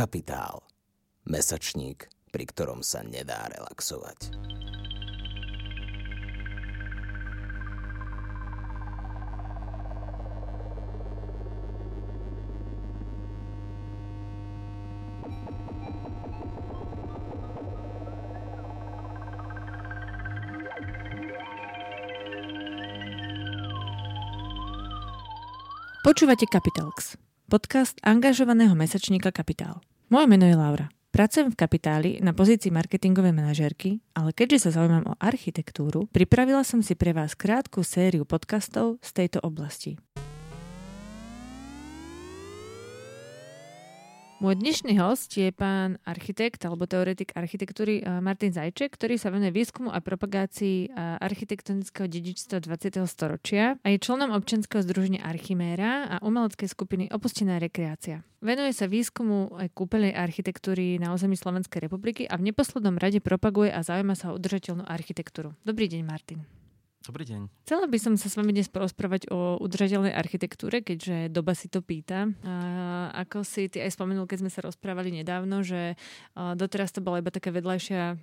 [0.00, 0.64] Kapitál.
[1.28, 4.32] Mesačník, pri ktorom sa nedá relaxovať.
[26.00, 27.20] Počúvate Capitalx,
[27.52, 29.84] podcast angažovaného mesačníka Kapitál.
[30.10, 30.90] Moje meno je Laura.
[31.14, 36.82] Pracujem v Kapitáli na pozícii marketingovej manažérky, ale keďže sa zaujímam o architektúru, pripravila som
[36.82, 40.02] si pre vás krátku sériu podcastov z tejto oblasti.
[44.40, 49.52] Môj dnešný host je pán architekt alebo teoretik architektúry eh, Martin Zajček, ktorý sa venuje
[49.52, 53.04] výskumu a propagácii eh, architektonického dedičstva 20.
[53.04, 58.24] storočia a je členom občianskeho združenia Archiméra a umeleckej skupiny Opustená rekreácia.
[58.40, 63.68] Venuje sa výskumu aj kúpeľnej architektúry na území Slovenskej republiky a v neposlednom rade propaguje
[63.68, 65.52] a zaujíma sa o udržateľnú architektúru.
[65.68, 66.59] Dobrý deň, Martin.
[67.00, 67.48] Dobrý deň.
[67.64, 71.80] Chcela by som sa s vami dnes porozprávať o udržateľnej architektúre, keďže doba si to
[71.80, 72.28] pýta.
[72.44, 72.54] A
[73.24, 75.96] ako si ty aj spomenul, keď sme sa rozprávali nedávno, že
[76.36, 78.20] doteraz to bola iba taká vedľajšia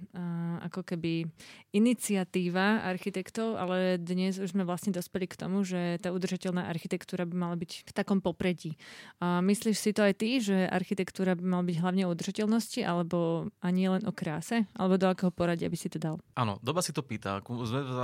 [0.69, 1.25] ako keby
[1.73, 7.33] iniciatíva architektov, ale dnes už sme vlastne dospeli k tomu, že tá udržateľná architektúra by
[7.33, 8.77] mala byť v takom popredí.
[9.17, 13.49] A myslíš si to aj ty, že architektúra by mala byť hlavne o udržateľnosti, alebo
[13.57, 14.69] ani len o kráse?
[14.77, 16.21] Alebo do akého poradia by si to dal?
[16.37, 17.41] Áno, doba si to pýta.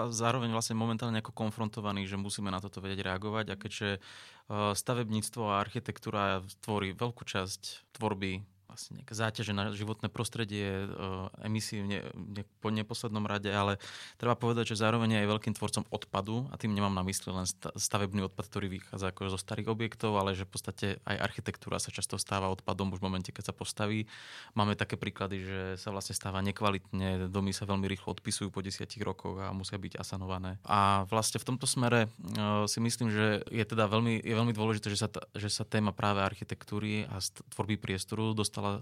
[0.10, 3.52] Zároveň vlastne vlastne momentálne ako konfrontovaní, že musíme na toto vedieť reagovať.
[3.52, 10.10] A keďže uh, stavebníctvo a architektúra tvorí veľkú časť tvorby vlastne nejaké záťaže na životné
[10.10, 13.78] prostredie, eh, emisie v ne, ne, po neposlednom rade, ale
[14.18, 17.46] treba povedať, že zároveň je aj veľkým tvorcom odpadu a tým nemám na mysli len
[17.78, 21.94] stavebný odpad, ktorý vychádza ako zo starých objektov, ale že v podstate aj architektúra sa
[21.94, 24.10] často stáva odpadom už v momente, keď sa postaví.
[24.58, 29.04] Máme také príklady, že sa vlastne stáva nekvalitne, domy sa veľmi rýchlo odpisujú po desiatich
[29.04, 30.58] rokoch a musia byť asanované.
[30.64, 34.88] A vlastne v tomto smere uh, si myslím, že je teda veľmi, je veľmi dôležité,
[34.88, 37.20] že sa, že sa téma práve architektúry a
[37.52, 38.79] tvorby priestoru dostala dostala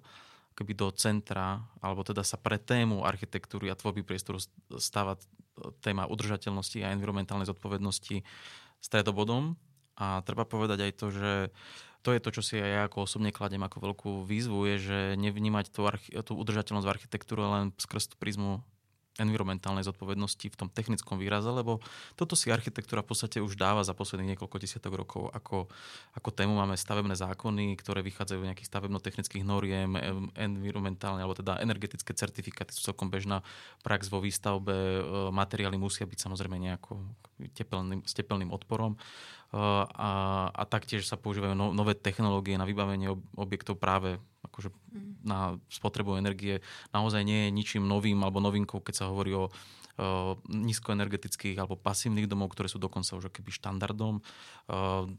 [0.51, 4.37] keby do centra, alebo teda sa pre tému architektúry a tvorby priestoru
[4.77, 5.15] stáva
[5.79, 8.21] téma udržateľnosti a environmentálnej zodpovednosti
[8.83, 9.55] stredobodom.
[9.95, 11.31] A treba povedať aj to, že
[12.03, 14.99] to je to, čo si aj ja ako osobne kladem ako veľkú výzvu, je, že
[15.21, 18.65] nevnímať tú, archi- tú udržateľnosť v architektúre len skrz tú prízmu
[19.19, 21.83] environmentálnej zodpovednosti v tom technickom výraze, lebo
[22.15, 25.27] toto si architektúra v podstate už dáva za posledných niekoľko desiatok rokov.
[25.35, 25.67] Ako,
[26.15, 29.99] ako tému máme stavebné zákony, ktoré vychádzajú nejakých stavebno-technických noriem,
[30.39, 33.43] environmentálne alebo teda energetické certifikáty sú celkom bežná
[33.83, 34.71] prax vo výstavbe.
[34.71, 35.01] E,
[35.35, 37.03] materiály musia byť samozrejme nejako
[37.51, 38.95] tepelným, s tepelným odporom
[39.51, 45.25] a, a taktiež sa používajú no, nové technológie na vybavenie objektov práve akože mm.
[45.25, 46.59] na spotrebu energie.
[46.91, 49.53] Naozaj nie je ničím novým alebo novinkou, keď sa hovorí o
[50.49, 54.23] nízkoenergetických alebo pasívnych domov, ktoré sú dokonca už keby štandardom.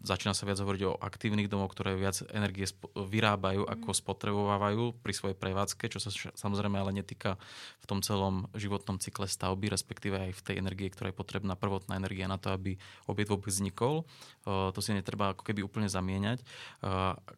[0.03, 2.67] Začína sa viac hovoriť o aktívnych domov, ktoré viac energie
[2.97, 3.99] vyrábajú ako mhm.
[4.03, 7.37] spotrebovávajú pri svojej prevádzke, čo sa samozrejme ale netýka
[7.83, 12.01] v tom celom životnom cykle stavby, respektíve aj v tej energie, ktorá je potrebná prvotná
[12.01, 14.09] energia na to, aby objekt vôbec vznikol.
[14.47, 16.43] To si netreba ako keby úplne zamieňať.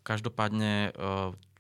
[0.06, 0.94] Každopádne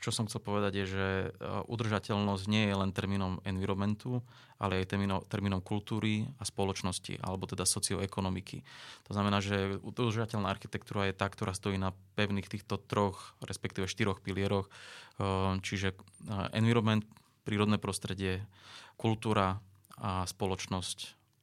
[0.04, 1.28] čo som chcel povedať je, že e,
[1.64, 4.20] udržateľnosť nie je len termínom environmentu,
[4.60, 8.60] ale aj termínom, termínom kultúry a spoločnosti, alebo teda socioekonomiky.
[9.08, 14.20] To znamená, že udržateľná architektúra je tá, ktorá stojí na pevných týchto troch, respektíve štyroch
[14.20, 14.72] pilieroch, e,
[15.64, 15.96] čiže e,
[16.52, 17.08] environment,
[17.48, 18.44] prírodné prostredie,
[19.00, 19.64] kultúra
[19.96, 20.98] a spoločnosť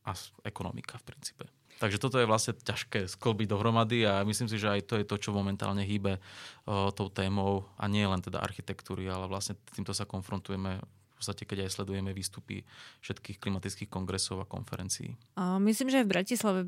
[0.06, 0.14] a
[0.46, 1.61] ekonomika v princípe.
[1.82, 5.18] Takže toto je vlastne ťažké sklbiť dohromady a myslím si, že aj to je to,
[5.18, 6.22] čo momentálne hýbe
[6.70, 11.46] o, tou témou a nie len teda architektúry, ale vlastne týmto sa konfrontujeme v podstate,
[11.50, 12.62] keď aj sledujeme výstupy
[13.02, 15.18] všetkých klimatických kongresov a konferencií.
[15.38, 16.60] A myslím, že aj v Bratislave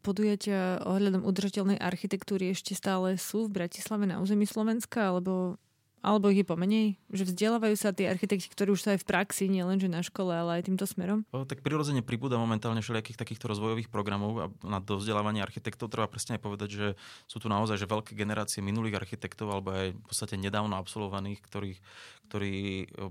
[0.00, 5.60] podujatia ohľadom udržateľnej architektúry ešte stále sú v Bratislave na území Slovenska, alebo
[6.04, 6.86] alebo ich je pomenej?
[7.10, 10.30] Že vzdelávajú sa tí architekti, ktorí už sú aj v praxi, nielen že na škole,
[10.30, 11.24] ale aj týmto smerom?
[11.34, 16.38] O, tak prirodzene pribúda momentálne všelijakých takýchto rozvojových programov a na dovzdelávanie architektov treba presne
[16.38, 16.86] aj povedať, že
[17.26, 21.72] sú tu naozaj že veľké generácie minulých architektov alebo aj v podstate nedávno absolvovaných, ktorí,
[22.30, 22.54] ktorí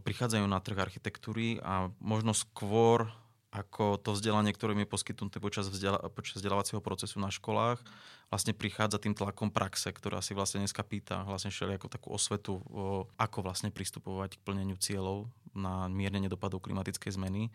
[0.06, 3.10] prichádzajú na trh architektúry a možno skôr
[3.56, 7.80] ako to vzdelanie, ktoré mi je poskytnuté počas, vzdiela- počas vzdelávacieho procesu na školách,
[8.28, 13.08] vlastne prichádza tým tlakom praxe, ktorá si vlastne dneska pýta vlastne ako takú osvetu, o,
[13.16, 17.48] ako vlastne pristupovať k plneniu cieľov na miernenie dopadov klimatickej zmeny.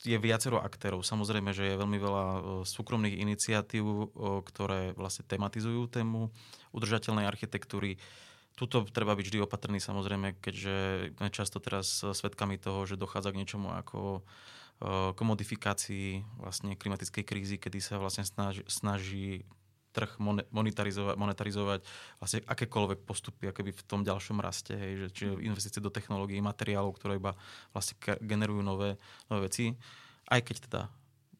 [0.00, 1.04] Je viacero aktérov.
[1.04, 2.24] Samozrejme, že je veľmi veľa
[2.64, 4.16] súkromných iniciatív,
[4.48, 6.32] ktoré vlastne tematizujú tému
[6.72, 8.00] udržateľnej architektúry
[8.60, 10.76] tuto treba byť vždy opatrný samozrejme, keďže
[11.32, 14.20] často teraz svedkami toho, že dochádza k niečomu ako
[14.80, 19.44] k modifikácii vlastne klimatickej krízy, kedy sa vlastne snaží, snaží
[19.90, 20.22] trh
[20.54, 21.80] monetarizovať, monetarizovať
[22.22, 26.96] vlastne akékoľvek postupy akoby v tom ďalšom raste, hej, že, čiže investície do technológií, materiálov,
[26.96, 27.34] ktoré iba
[27.74, 28.96] vlastne generujú nové,
[29.28, 29.74] nové veci.
[30.30, 30.80] Aj keď teda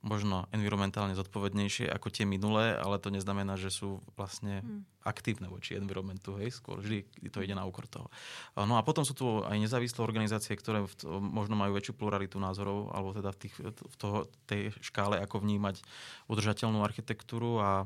[0.00, 5.04] možno environmentálne zodpovednejšie ako tie minulé, ale to neznamená, že sú vlastne hmm.
[5.04, 8.08] aktívne voči environmentu, hej, skôr vždy to ide na úkor toho.
[8.56, 12.88] No a potom sú tu aj nezávislé organizácie, ktoré v, možno majú väčšiu pluralitu názorov,
[12.96, 15.84] alebo teda v, tých, v toho, tej škále, ako vnímať
[16.32, 17.84] udržateľnú architektúru a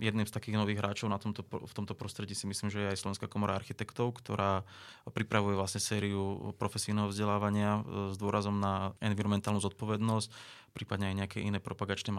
[0.00, 3.00] jedným z takých nových hráčov na tomto, v tomto prostredí si myslím, že je aj
[3.00, 4.66] Slovenská komora architektov, ktorá
[5.10, 7.82] pripravuje vlastne sériu profesijného vzdelávania e,
[8.12, 10.28] s dôrazom na environmentálnu zodpovednosť,
[10.74, 12.10] prípadne aj nejaké iné propagačné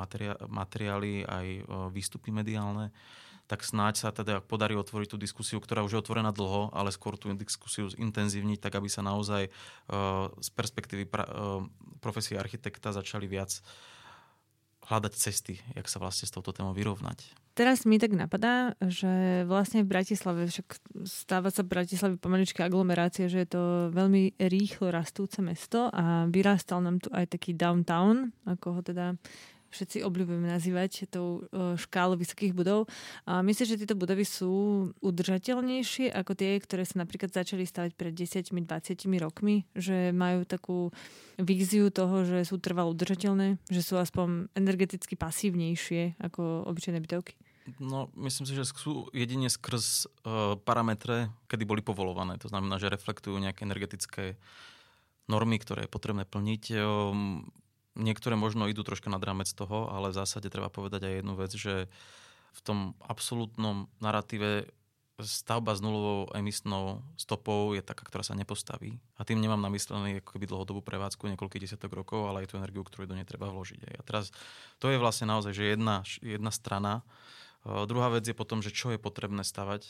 [0.47, 1.61] materiály, aj e,
[1.91, 2.95] výstupy mediálne.
[3.45, 7.13] Tak snáď sa teda podarí otvoriť tú diskusiu, ktorá už je otvorená dlho, ale skôr
[7.13, 11.61] tú diskusiu zintenzívniť, tak aby sa naozaj uh, z perspektívy pra, uh,
[12.01, 13.61] profesie architekta začali viac
[14.85, 17.45] hľadať cesty, jak sa vlastne s touto témou vyrovnať.
[17.55, 20.75] Teraz mi tak napadá, že vlastne v Bratislave, však
[21.07, 23.63] stáva sa v Bratislave pomalička aglomerácia, že je to
[23.95, 29.15] veľmi rýchlo rastúce mesto a vyrastal nám tu aj taký downtown, ako ho teda
[29.71, 32.87] všetci obľúbujeme nazývať tou e, škálou vysokých budov.
[33.25, 34.53] A myslím, že tieto budovy sú
[34.99, 38.55] udržateľnejšie ako tie, ktoré sa napríklad začali stavať pred 10-20
[39.19, 40.93] rokmi, že majú takú
[41.41, 47.35] víziu toho, že sú trvalo udržateľné, že sú aspoň energeticky pasívnejšie ako obyčajné bytovky.
[47.81, 52.37] No, myslím si, že sú jedine skrz uh, parametre, kedy boli povolované.
[52.45, 54.37] To znamená, že reflektujú nejaké energetické
[55.25, 56.63] normy, ktoré je potrebné plniť.
[56.77, 57.49] Um,
[57.95, 61.51] Niektoré možno idú troška nad rámec toho, ale v zásade treba povedať aj jednu vec,
[61.55, 61.87] že
[62.55, 64.67] v tom absolútnom narratíve
[65.23, 68.99] stavba s nulovou emisnou stopou je taká, ktorá sa nepostaví.
[69.15, 72.59] A tým nemám na myslený ako keby dlhodobú prevádzku niekoľkých desiatok rokov, ale aj tú
[72.59, 73.95] energiu, ktorú do nej treba vložiť.
[73.95, 74.35] A teraz
[74.83, 76.99] to je vlastne naozaj že jedna, jedna strana.
[77.63, 79.87] Uh, druhá vec je potom, že čo je potrebné stavať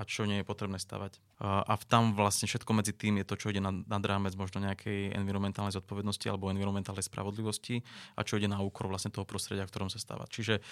[0.00, 1.20] a čo nie je potrebné stavať.
[1.44, 5.12] A, tam vlastne všetko medzi tým je to, čo ide nad, nad rámec možno nejakej
[5.12, 7.84] environmentálnej zodpovednosti alebo environmentálnej spravodlivosti
[8.16, 10.24] a čo ide na úkor vlastne toho prostredia, v ktorom sa stáva.
[10.24, 10.64] Čiže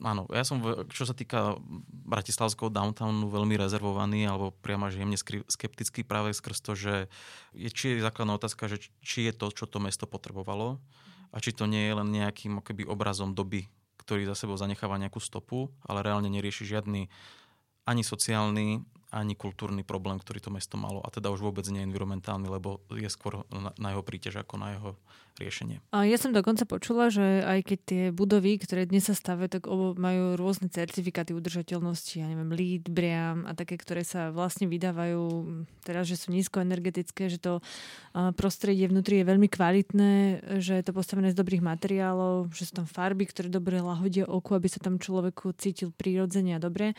[0.00, 1.60] áno, ja som, čo sa týka
[2.08, 6.94] bratislavského downtownu, veľmi rezervovaný alebo priamo že jemne skeptický práve skrz to, že
[7.52, 10.80] je, či je základná otázka, že či je to, čo to mesto potrebovalo
[11.34, 13.68] a či to nie je len nejakým akoby obrazom doby,
[14.00, 17.12] ktorý za sebou zanecháva nejakú stopu, ale reálne nerieši žiadny
[17.84, 18.80] ani sociálny,
[19.14, 20.98] ani kultúrny problém, ktorý to mesto malo.
[21.06, 24.90] A teda už vôbec nie environmentálny, lebo je skôr na, jeho prítež ako na jeho
[25.38, 25.82] riešenie.
[25.90, 29.66] A ja som dokonca počula, že aj keď tie budovy, ktoré dnes sa stavajú, tak
[29.98, 35.22] majú rôzne certifikáty udržateľnosti, ja neviem, LEED, BREEAM a také, ktoré sa vlastne vydávajú
[35.82, 37.62] teraz, že sú nízkoenergetické, že to
[38.38, 40.12] prostredie vnútri je veľmi kvalitné,
[40.62, 44.54] že je to postavené z dobrých materiálov, že sú tam farby, ktoré dobre lahodia oku,
[44.54, 46.94] aby sa tam človeku cítil prírodzene a dobre.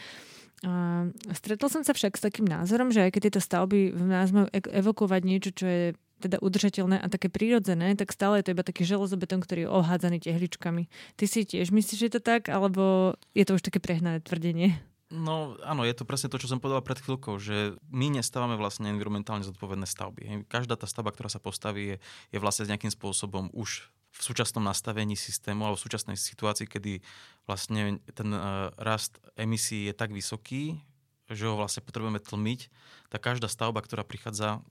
[0.64, 1.06] A
[1.36, 4.48] stretol som sa však s takým názorom, že aj keď tieto stavby v nás majú
[4.54, 5.84] evokovať niečo, čo je
[6.24, 10.18] teda udržateľné a také prírodzené, tak stále je to iba taký železobetón, ktorý je ohádzaný
[10.24, 10.88] tehličkami.
[11.20, 14.80] Ty si tiež myslíš, že je to tak, alebo je to už také prehnané tvrdenie?
[15.14, 18.90] No áno, je to presne to, čo som povedal pred chvíľkou, že my nestávame vlastne
[18.90, 20.50] environmentálne zodpovedné stavby.
[20.50, 21.98] Každá tá stavba, ktorá sa postaví, je,
[22.34, 27.04] je vlastne nejakým spôsobom už v súčasnom nastavení systému alebo v súčasnej situácii, kedy
[27.44, 30.80] vlastne ten uh, rast emisí je tak vysoký,
[31.28, 32.72] že ho vlastne potrebujeme tlmiť,
[33.12, 34.64] tak každá stavba, ktorá prichádza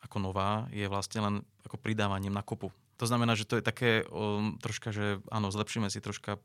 [0.00, 1.34] ako nová, je vlastne len
[1.66, 2.72] ako pridávaním na kopu.
[2.98, 6.40] To znamená, že to je také um, troška, že áno, zlepšíme si troška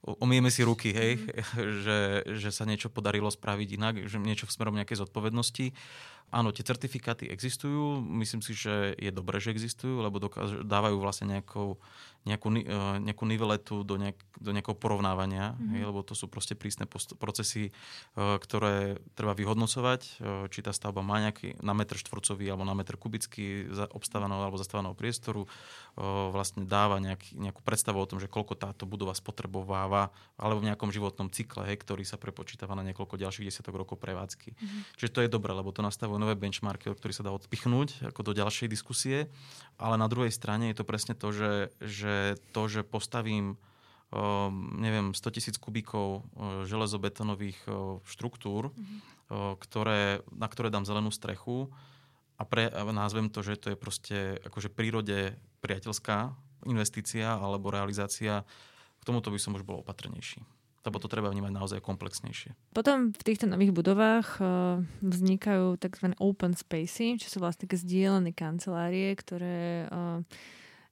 [0.00, 1.28] omieme si ruky, hej, mm.
[1.84, 1.98] že,
[2.40, 5.76] že sa niečo podarilo spraviť inak, že niečo v smerom nejakej zodpovednosti.
[6.30, 11.26] Áno, tie certifikáty existujú, myslím si, že je dobré, že existujú, lebo dokáž, dávajú vlastne
[11.26, 11.82] nejakou,
[12.22, 15.72] nejakú, e, nejakú niveletu do, nejak, do nejakého porovnávania, mm-hmm.
[15.74, 17.72] hej, lebo to sú proste prísne post- procesy, e,
[18.14, 20.10] ktoré treba vyhodnocovať, e,
[20.54, 24.94] či tá stavba má nejaký na metr štvorcový alebo na metr kubický obstávaného alebo zastávaného
[24.94, 25.50] priestoru,
[26.30, 30.08] vlastne dáva nejaký, nejakú predstavu o tom, že koľko táto budova spotrebováva,
[30.38, 34.54] alebo v nejakom životnom cykle, hej, ktorý sa prepočítava na niekoľko ďalších desiatok rokov prevádzky.
[34.54, 34.80] Mm-hmm.
[34.96, 38.20] Čiže to je dobré, lebo to nastavuje nové benchmarky, od ktorých sa dá odpichnúť ako
[38.20, 39.32] do ďalšej diskusie.
[39.80, 45.16] Ale na druhej strane je to presne to, že, že to, že postavím uh, neviem,
[45.16, 49.56] 100 tisíc kubíkov uh, železobetonových uh, štruktúr, mm-hmm.
[49.56, 51.70] ktoré, na ktoré dám zelenú strechu
[52.34, 56.34] a, pre, a názvem to, že to je proste akože prírode priateľská
[56.64, 58.44] investícia alebo realizácia,
[59.00, 60.59] k tomuto by som už bol opatrnejší.
[60.86, 62.56] Lebo to treba vnímať naozaj komplexnejšie.
[62.72, 66.16] Potom v týchto nových budovách uh, vznikajú tzv.
[66.16, 70.24] open spacey, čo sú vlastne také zdieľané kancelárie, ktoré uh,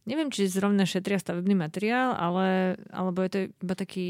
[0.09, 4.07] neviem, či zrovna šetria stavebný materiál, ale, alebo je to iba taký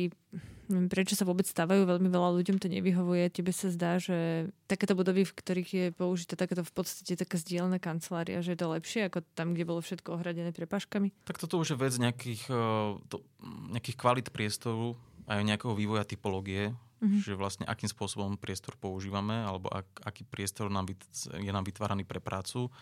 [0.69, 3.33] neviem, prečo sa vôbec stavajú, veľmi veľa ľuďom to nevyhovuje.
[3.33, 7.81] Tebe sa zdá, že takéto budovy, v ktorých je použité takéto v podstate taká zdieľaná
[7.81, 11.25] kancelária, že je to lepšie ako tam, kde bolo všetko ohradené prepaškami?
[11.25, 13.25] Tak toto už je vec nejakých, uh, to,
[13.73, 14.95] nejakých kvalit priestoru,
[15.29, 17.21] aj nejakého vývoja typológie, mm-hmm.
[17.21, 20.89] že vlastne akým spôsobom priestor používame, alebo ak, aký priestor nám
[21.37, 22.73] je nám vytváraný pre prácu.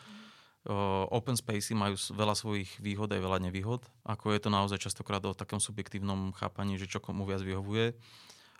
[0.66, 3.86] Uh, open spacey majú veľa svojich výhod aj veľa nevýhod.
[4.02, 7.94] Ako je to naozaj častokrát o takom subjektívnom chápaní, že čo komu viac vyhovuje.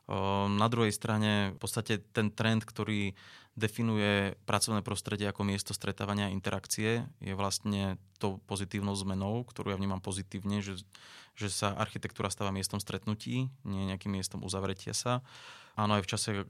[0.06, 3.18] Uh, na druhej strane v podstate ten trend, ktorý
[3.56, 9.80] definuje pracovné prostredie ako miesto stretávania a interakcie, je vlastne tou pozitívnou zmenou, ktorú ja
[9.80, 10.78] vnímam pozitívne, že
[11.36, 15.20] že sa architektúra stáva miestom stretnutí, nie nejakým miestom uzavretia sa.
[15.76, 16.44] Áno, aj v čase uh,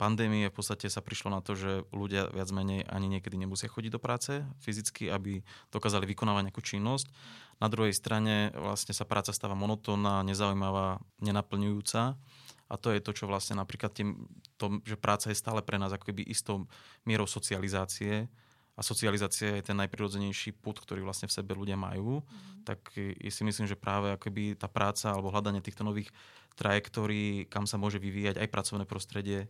[0.00, 3.92] pandémie v podstate sa prišlo na to, že ľudia viac menej ani niekedy nemusia chodiť
[3.92, 7.12] do práce fyzicky, aby dokázali vykonávať nejakú činnosť.
[7.60, 12.16] Na druhej strane vlastne sa práca stáva monotónna, nezaujímavá, nenaplňujúca.
[12.68, 14.24] A to je to, čo vlastne napríklad tým,
[14.56, 16.64] to, že práca je stále pre nás ako keby istou
[17.04, 18.26] mierou socializácie,
[18.74, 22.66] a socializácia je ten najprirodzenejší put, ktorý vlastne v sebe ľudia majú, mm.
[22.66, 22.82] tak
[23.30, 26.10] si myslím, že práve akoby tá práca alebo hľadanie týchto nových
[26.58, 29.46] trajektórií, kam sa môže vyvíjať aj pracovné prostredie,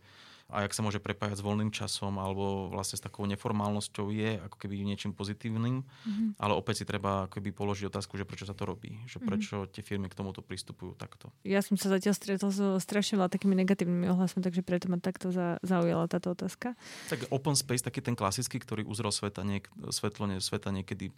[0.52, 4.56] a jak sa môže prepájať s voľným časom alebo vlastne s takou neformálnosťou je ako
[4.60, 6.28] keby niečím pozitívnym, mm-hmm.
[6.36, 9.24] ale opäť si treba ako keby položiť otázku, že prečo sa to robí, že mhm.
[9.24, 9.72] prečo mm-hmm.
[9.72, 11.32] tie firmy k tomuto pristupujú takto.
[11.48, 15.32] Ja som sa zatiaľ stretol so strašne veľa takými negatívnymi ohlasmi, takže preto ma takto
[15.32, 16.76] za, zaujala táto otázka.
[17.08, 21.08] Tak open space, taký ten klasický, ktorý uzrel sveta niek- svetlo nie, sveta niekedy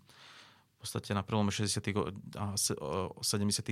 [0.76, 1.83] v podstate na prelome 60.
[2.37, 3.25] a 70.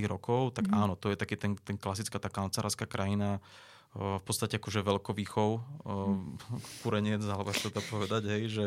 [0.09, 0.83] rokov, tak mm-hmm.
[0.83, 3.39] áno, to je taký ten, ten klasická tá kancelárska krajina,
[3.95, 5.49] v podstate akože veľkovýchov,
[6.83, 8.65] kúreniec, alebo ako to povedať, hej, že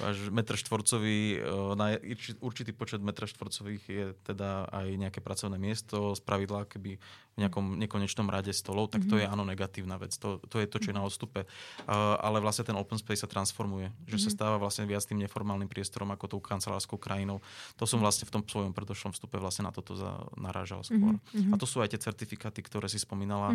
[0.00, 1.36] až metr štvorcový,
[1.76, 2.00] na
[2.40, 6.96] určitý počet metra štvorcových je teda aj nejaké pracovné miesto, z pravidla keby
[7.44, 9.32] nejakom nekonečnom rade stolov, tak to je mhm.
[9.36, 10.16] áno negatívna vec.
[10.24, 11.44] To, to je to, čo je na odstupe.
[11.90, 14.34] Ale vlastne ten open space sa transformuje, že sa mhm.
[14.40, 17.44] stáva vlastne viac tým neformálnym priestorom ako tou kancelárskou krajinou.
[17.76, 19.92] To som vlastne v tom svojom predošlom vstupe vlastne na toto
[20.40, 21.20] narážal skôr.
[21.52, 23.52] A to sú aj tie certifikáty, ktoré si spomínala.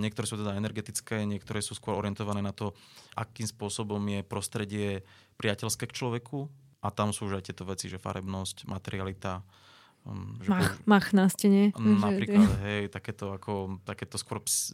[0.00, 2.76] Niektoré niektoré sú teda energetické, niektoré sú skôr orientované na to,
[3.16, 4.88] akým spôsobom je prostredie
[5.40, 6.44] priateľské k človeku
[6.84, 9.40] a tam sú už aj tieto veci, že farebnosť, materialita,
[10.06, 10.84] um, že mach, po...
[10.86, 11.72] mach na stene.
[11.76, 14.72] Napríklad, hej, takéto, ako, takéto skôr ps,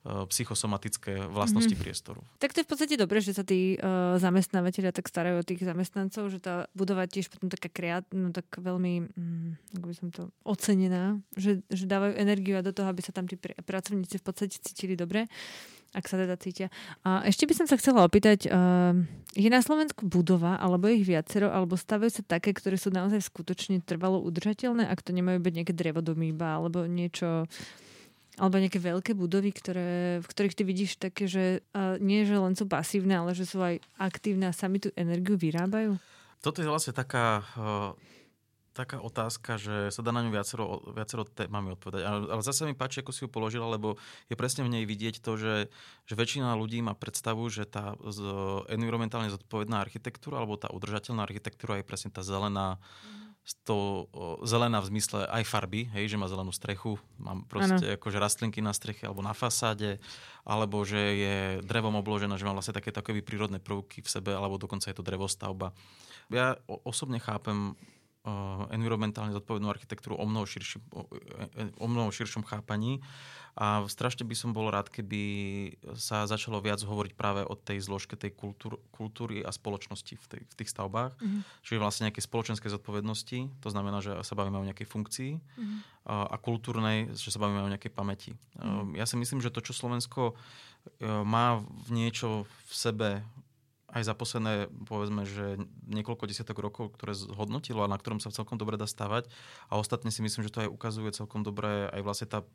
[0.00, 1.84] Eh, psychosomatické vlastnosti mm-hmm.
[1.84, 2.24] priestoru.
[2.40, 5.60] Tak to je v podstate dobré, že sa tí uh, zamestnávateľia tak starajú o tých
[5.60, 10.08] zamestnancov, že tá budova tiež potom taká kreat, no tak veľmi, um, ako by som
[10.08, 14.16] to, ocenená, že, že dávajú energiu a do toho, aby sa tam tí pr- pracovníci
[14.16, 15.28] v podstate cítili dobre
[15.90, 16.68] ak sa teda cítia.
[17.02, 18.94] A ešte by som sa chcela opýtať, uh,
[19.34, 23.82] je na Slovensku budova, alebo ich viacero, alebo stavajú sa také, ktoré sú naozaj skutočne
[23.82, 27.46] trvalo udržateľné, ak to nemajú byť nejaké drevodomýba, alebo niečo
[28.40, 32.56] alebo nejaké veľké budovy, ktoré, v ktorých ty vidíš také, že uh, nie, že len
[32.56, 36.00] sú pasívne, ale že sú aj aktívne a sami tú energiu vyrábajú?
[36.40, 37.92] Toto je vlastne taká, uh,
[38.80, 42.02] taká otázka, že sa dá na ňu viacero, viacero témami odpovedať.
[42.02, 44.00] Ale, ale zase mi páči, ako si ju položila, lebo
[44.32, 45.68] je presne v nej vidieť to, že,
[46.08, 48.24] že väčšina ľudí má predstavu, že tá z,
[48.72, 53.20] environmentálne zodpovedná architektúra alebo tá udržateľná architektúra je presne tá zelená, mm
[53.64, 54.06] to
[54.44, 57.96] zelená v zmysle aj farby, hej, že má zelenú strechu, mám proste ano.
[57.98, 59.98] akože rastlinky na streche alebo na fasáde,
[60.44, 64.60] alebo že je drevom obložená, že má vlastne také také prírodné prvky v sebe, alebo
[64.60, 65.72] dokonca je to drevostavba.
[66.30, 67.99] Ja osobne chápem uh,
[68.68, 71.08] environmentálne zodpovednú architektúru o mnoho, širši, o,
[71.56, 73.00] e, o mnoho širšom chápaní
[73.58, 75.20] a strašne by som bol rád, keby
[75.98, 80.42] sa začalo viac hovoriť práve o tej zložke tej kultúr, kultúry a spoločnosti v, tej,
[80.46, 81.18] v tých stavbách.
[81.18, 81.40] Mm-hmm.
[81.66, 85.78] Čiže vlastne nejaké spoločenské zodpovednosti, to znamená, že sa bavíme o nejakej funkcii mm-hmm.
[86.06, 88.32] a, a kultúrnej, že sa bavíme o nejakej pamäti.
[88.54, 88.94] Mm-hmm.
[88.94, 90.34] Ja si myslím, že to, čo Slovensko e,
[91.26, 93.08] má v niečo v sebe
[93.90, 95.58] aj za posledné, povedzme, že
[95.90, 99.26] niekoľko desiatok rokov, ktoré zhodnotilo a na ktorom sa celkom dobre dá stavať.
[99.66, 102.46] A ostatne si myslím, že to aj ukazuje celkom dobre aj vlastne tá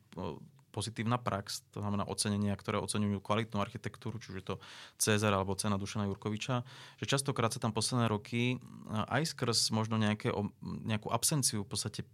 [0.72, 4.56] pozitívna prax, to znamená ocenenia, ktoré oceňujú kvalitnú architektúru, či už je to
[5.00, 6.68] Cezar alebo cena Dušana Jurkoviča,
[7.00, 8.60] že častokrát sa tam posledné roky
[8.92, 12.04] aj skrz možno nejaké, nejakú absenciu v podstate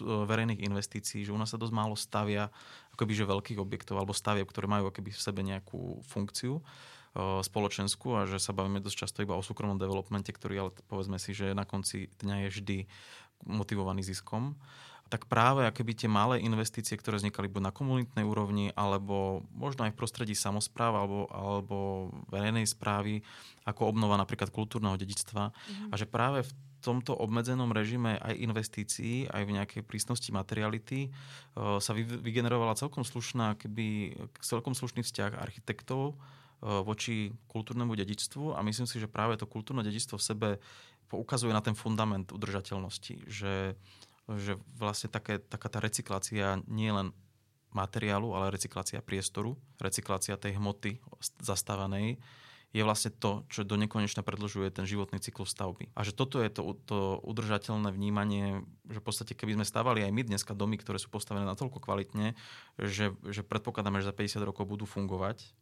[0.00, 2.48] verejných investícií, že u nás sa dosť málo stavia
[2.96, 6.64] akoby, že veľkých objektov alebo stavieb, ktoré majú akoby v sebe nejakú funkciu
[7.16, 11.30] spoločenskú a že sa bavíme dosť často iba o súkromnom developmente, ktorý ale povedzme si,
[11.30, 12.78] že na konci dňa je vždy
[13.46, 14.58] motivovaný ziskom
[15.12, 19.92] tak práve akéby tie malé investície, ktoré vznikali buď na komunitnej úrovni, alebo možno aj
[19.92, 21.76] v prostredí samozpráv alebo, alebo
[22.32, 23.20] verejnej správy,
[23.68, 25.52] ako obnova napríklad kultúrneho dedičstva.
[25.52, 25.90] Mm-hmm.
[25.92, 31.12] A že práve v tomto obmedzenom režime aj investícií, aj v nejakej prísnosti materiality
[31.56, 36.16] sa vygenerovala celkom slušná, keby, celkom slušný vzťah architektov
[36.64, 40.48] voči kultúrnemu dedičstvu a myslím si, že práve to kultúrne dedičstvo v sebe
[41.12, 43.76] poukazuje na ten fundament udržateľnosti, že,
[44.32, 47.12] že vlastne také, taká tá recyklácia nie len
[47.76, 51.02] materiálu, ale recyklácia priestoru, recyklácia tej hmoty
[51.42, 52.16] zastávanej,
[52.74, 55.94] je vlastne to, čo do nekonečna predlžuje ten životný cyklus stavby.
[55.94, 60.10] A že toto je to, to udržateľné vnímanie, že v podstate keby sme stávali aj
[60.10, 62.34] my dneska domy, ktoré sú postavené natoľko kvalitne,
[62.82, 65.54] že, že predpokladáme, že za 50 rokov budú fungovať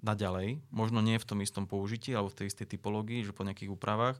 [0.00, 3.74] naďalej, možno nie v tom istom použití alebo v tej istej typológii, že po nejakých
[3.74, 4.16] úpravách,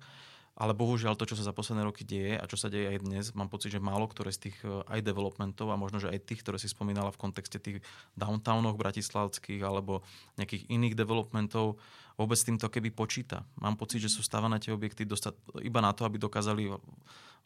[0.52, 3.24] ale bohužiaľ to, čo sa za posledné roky deje a čo sa deje aj dnes,
[3.32, 6.44] mám pocit, že málo ktoré z tých eh, aj developmentov a možno, že aj tých,
[6.44, 7.80] ktoré si spomínala v kontexte tých
[8.20, 10.04] downtownoch bratislavských alebo
[10.36, 11.80] nejakých iných developmentov,
[12.16, 13.46] vôbec týmto keby počíta.
[13.60, 16.72] Mám pocit, že sú stávané tie objekty dostat, iba na to, aby dokázali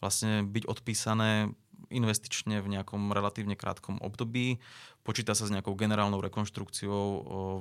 [0.00, 1.50] vlastne byť odpísané
[1.87, 4.58] investične v nejakom relatívne krátkom období.
[5.06, 7.06] Počíta sa s nejakou generálnou rekonštrukciou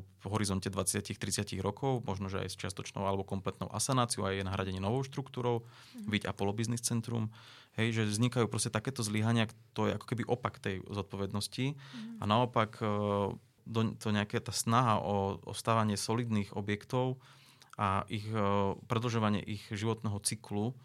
[0.02, 4.82] v horizonte 20-30 rokov, možno, že aj s čiastočnou alebo kompletnou asanáciou a je nahradenie
[4.82, 6.10] novou štruktúrou, mm.
[6.10, 7.30] byť Apollo Business Centrum.
[7.78, 11.76] Hej, že vznikajú proste takéto zlyhania, to je ako keby opak tej zodpovednosti.
[11.76, 12.18] Mm.
[12.18, 12.82] A naopak
[13.66, 17.18] do, to nejaká tá snaha o, o stávanie solidných objektov
[17.76, 18.40] a ich e,
[18.88, 20.78] predlžovanie ich životného cyklu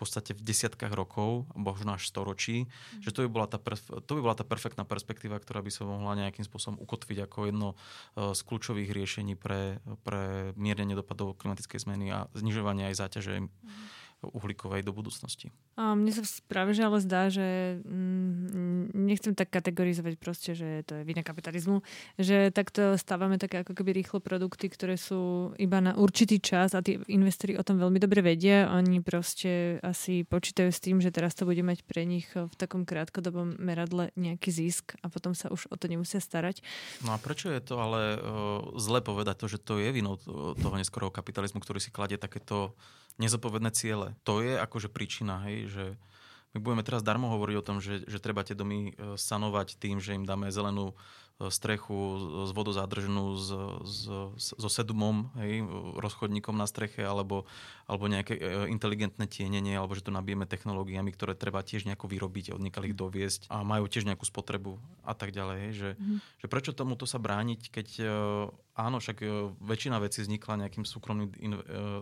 [0.00, 3.04] podstate v desiatkách rokov, možno až storočí, mm.
[3.04, 5.84] že to by, bola tá perf- to by bola tá perfektná perspektíva, ktorá by sa
[5.84, 11.84] mohla nejakým spôsobom ukotviť ako jedno uh, z kľúčových riešení pre, pre miernenie dopadov klimatickej
[11.84, 15.48] zmeny a znižovanie aj záťaže mm uhlíkovej do budúcnosti.
[15.80, 21.00] A mne sa práve že ale zdá, že mm, nechcem tak kategorizovať proste, že to
[21.00, 21.80] je vina kapitalizmu,
[22.20, 26.84] že takto stávame také ako keby rýchlo produkty, ktoré sú iba na určitý čas a
[26.84, 28.68] tí investori o tom veľmi dobre vedia.
[28.76, 32.84] Oni proste asi počítajú s tým, že teraz to bude mať pre nich v takom
[32.84, 36.60] krátkodobom meradle nejaký zisk a potom sa už o to nemusia starať.
[37.04, 38.20] No a prečo je to ale uh,
[38.76, 40.20] zle povedať to, že to je vinou
[40.56, 42.76] toho neskorého kapitalizmu, ktorý si kladie takéto
[43.20, 44.16] nezodpovedné ciele.
[44.24, 45.84] To je akože príčina, hej, že
[46.50, 50.02] my budeme teraz darmo hovoriť o tom, že, že treba tie domy e, sanovať tým,
[50.02, 50.98] že im dáme zelenú
[51.38, 51.94] e, strechu
[52.46, 53.48] z vodozádržnú s,
[53.86, 53.98] s,
[54.34, 55.62] so sedumom, hej,
[56.02, 57.46] rozchodníkom na streche, alebo,
[57.86, 62.50] alebo nejaké e, inteligentné tienenie, alebo že to nabijeme technológiami, ktoré treba tiež nejako vyrobiť,
[62.50, 64.74] od ich doviesť a majú tiež nejakú spotrebu
[65.06, 65.56] a tak ďalej.
[65.70, 66.18] Hej, že, mm.
[66.42, 67.88] že prečo tomuto sa brániť, keď
[68.74, 69.22] áno, však
[69.62, 71.30] väčšina vecí vznikla nejakým súkromným,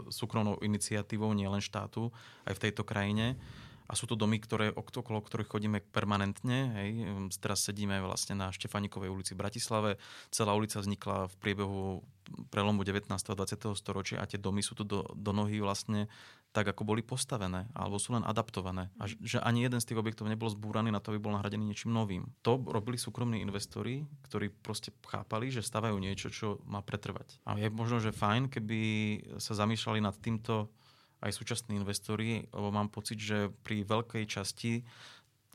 [0.09, 2.15] súkromnou iniciatívou, nielen štátu,
[2.49, 3.37] aj v tejto krajine
[3.89, 6.77] a sú to domy, ktoré, okolo ktorých chodíme permanentne.
[6.77, 6.91] Hej.
[7.41, 9.91] Teraz sedíme vlastne na Štefanikovej ulici v Bratislave.
[10.29, 12.05] Celá ulica vznikla v priebehu
[12.53, 13.09] prelomu 19.
[13.09, 13.73] a 20.
[13.73, 16.13] storočia a tie domy sú tu do, do nohy vlastne
[16.53, 18.89] tak, ako boli postavené, alebo sú len adaptované.
[18.97, 21.93] A že ani jeden z tých objektov nebol zbúraný na to, aby bol nahradený niečím
[21.93, 22.25] novým.
[22.45, 27.41] To robili súkromní investori, ktorí proste chápali, že stavajú niečo, čo má pretrvať.
[27.45, 28.81] A je možno, že fajn, keby
[29.41, 30.73] sa zamýšľali nad týmto
[31.23, 34.87] aj súčasní investori, lebo mám pocit, že pri veľkej časti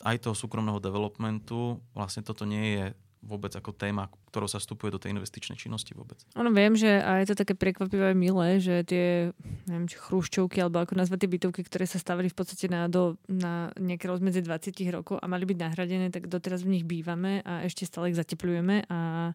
[0.03, 2.85] aj toho súkromného developmentu vlastne toto nie je
[3.23, 6.19] vôbec ako téma, ktorou sa vstupuje do tej investičnej činnosti vôbec.
[6.35, 9.31] Ono viem, že a je to také prekvapivé milé, že tie
[9.63, 13.15] neviem, či chrúščovky, alebo ako nazvať tie bytovky, ktoré sa stavili v podstate na, do,
[13.31, 17.63] na nejaké rozmedzi 20 rokov a mali byť nahradené, tak doteraz v nich bývame a
[17.63, 19.31] ešte stále ich zateplujeme a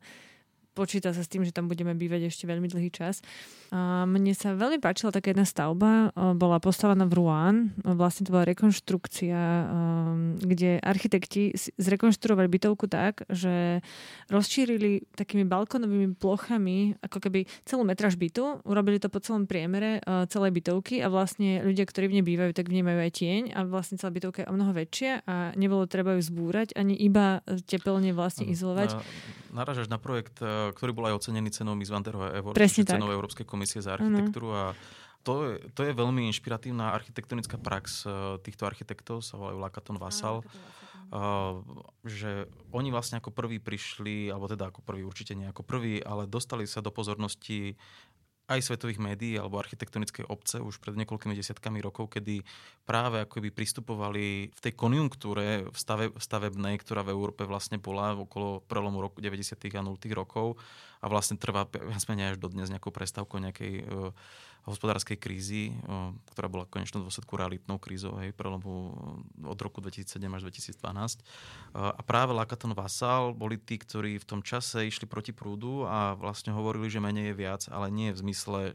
[0.78, 3.18] počíta sa s tým, že tam budeme bývať ešte veľmi dlhý čas.
[3.74, 8.46] A mne sa veľmi páčila taká jedna stavba, bola postavená v Rouen, vlastne to bola
[8.46, 9.42] rekonštrukcia,
[10.38, 13.82] kde architekti zrekonštruovali bytovku tak, že
[14.30, 19.98] rozšírili takými balkonovými plochami ako keby celú metraž bytu, urobili to po celom priemere
[20.30, 23.98] celej bytovky a vlastne ľudia, ktorí v nej bývajú, tak vnímajú aj tieň a vlastne
[23.98, 28.48] celá bytovka je o mnoho väčšia a nebolo treba ju zbúrať, ani iba tepelne vlastne
[28.48, 28.96] izolovať.
[29.48, 33.80] Naražaš na projekt ktorý bol aj ocenený cenou Miss Van der Award, cenou Európskej komisie
[33.84, 34.52] za architektúru.
[34.52, 34.62] A
[35.26, 40.40] to je, to je veľmi inšpiratívna architektonická prax uh, týchto architektov, sa volajú Lakaton Vassal.
[41.08, 41.64] Uh,
[42.04, 46.28] že oni vlastne ako prví prišli, alebo teda ako prví určite nie ako prví, ale
[46.28, 47.80] dostali sa do pozornosti
[48.48, 52.40] aj svetových médií alebo architektonickej obce už pred niekoľkými desiatkami rokov, kedy
[52.88, 58.16] práve ako by pristupovali v tej konjunktúre v stave, stavebnej, ktorá v Európe vlastne bola
[58.16, 59.52] okolo prelomu roku 90.
[59.52, 60.00] a 0.
[60.16, 60.56] rokov
[61.04, 64.10] a vlastne trvá viac menej až do dnes nejakou prestávkou nejakej uh,
[64.68, 65.72] hospodárskej krízy,
[66.36, 68.92] ktorá bola v dôsledku realitnou krízou hej, prelomu
[69.40, 71.24] od roku 2007 až 2012.
[71.72, 76.52] A práve Lakaton Vassal boli tí, ktorí v tom čase išli proti prúdu a vlastne
[76.52, 78.74] hovorili, že menej je viac, ale nie v zmysle zmysle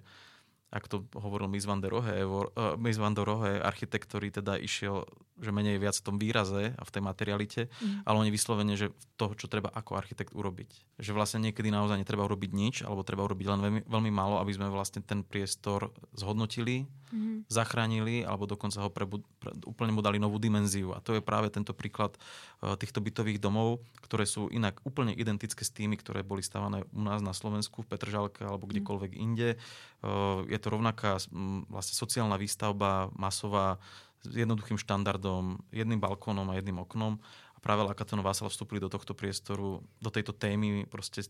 [0.74, 4.58] ak to hovoril Miss van der Rohe, uh, Miss van der Rohe, architekt, ktorý teda
[4.58, 5.06] išiel,
[5.38, 8.10] že menej viac v tom výraze a v tej materialite, mm.
[8.10, 10.98] ale oni vyslovene, že toho, čo treba ako architekt urobiť.
[10.98, 14.50] Že vlastne niekedy naozaj netreba urobiť nič, alebo treba urobiť len veľmi, veľmi málo, aby
[14.54, 17.50] sme vlastne ten priestor zhodnotili, mm.
[17.54, 20.94] zachránili, alebo dokonca ho pre, pre, úplne mu dali novú dimenziu.
[20.98, 25.62] A to je práve tento príklad uh, týchto bytových domov, ktoré sú inak úplne identické
[25.62, 28.72] s tými, ktoré boli stávané u nás na Slovensku, v Petržalke alebo mhm.
[28.74, 29.22] kdekoľvek mm.
[29.22, 29.50] inde.
[30.04, 31.20] Uh, je to rovnaká
[31.68, 33.84] vlastne sociálna výstavba, masová,
[34.24, 37.20] s jednoduchým štandardom, jedným balkónom a jedným oknom.
[37.54, 41.28] A práve Lakaton Vásal vstúpili do tohto priestoru, do tejto témy proste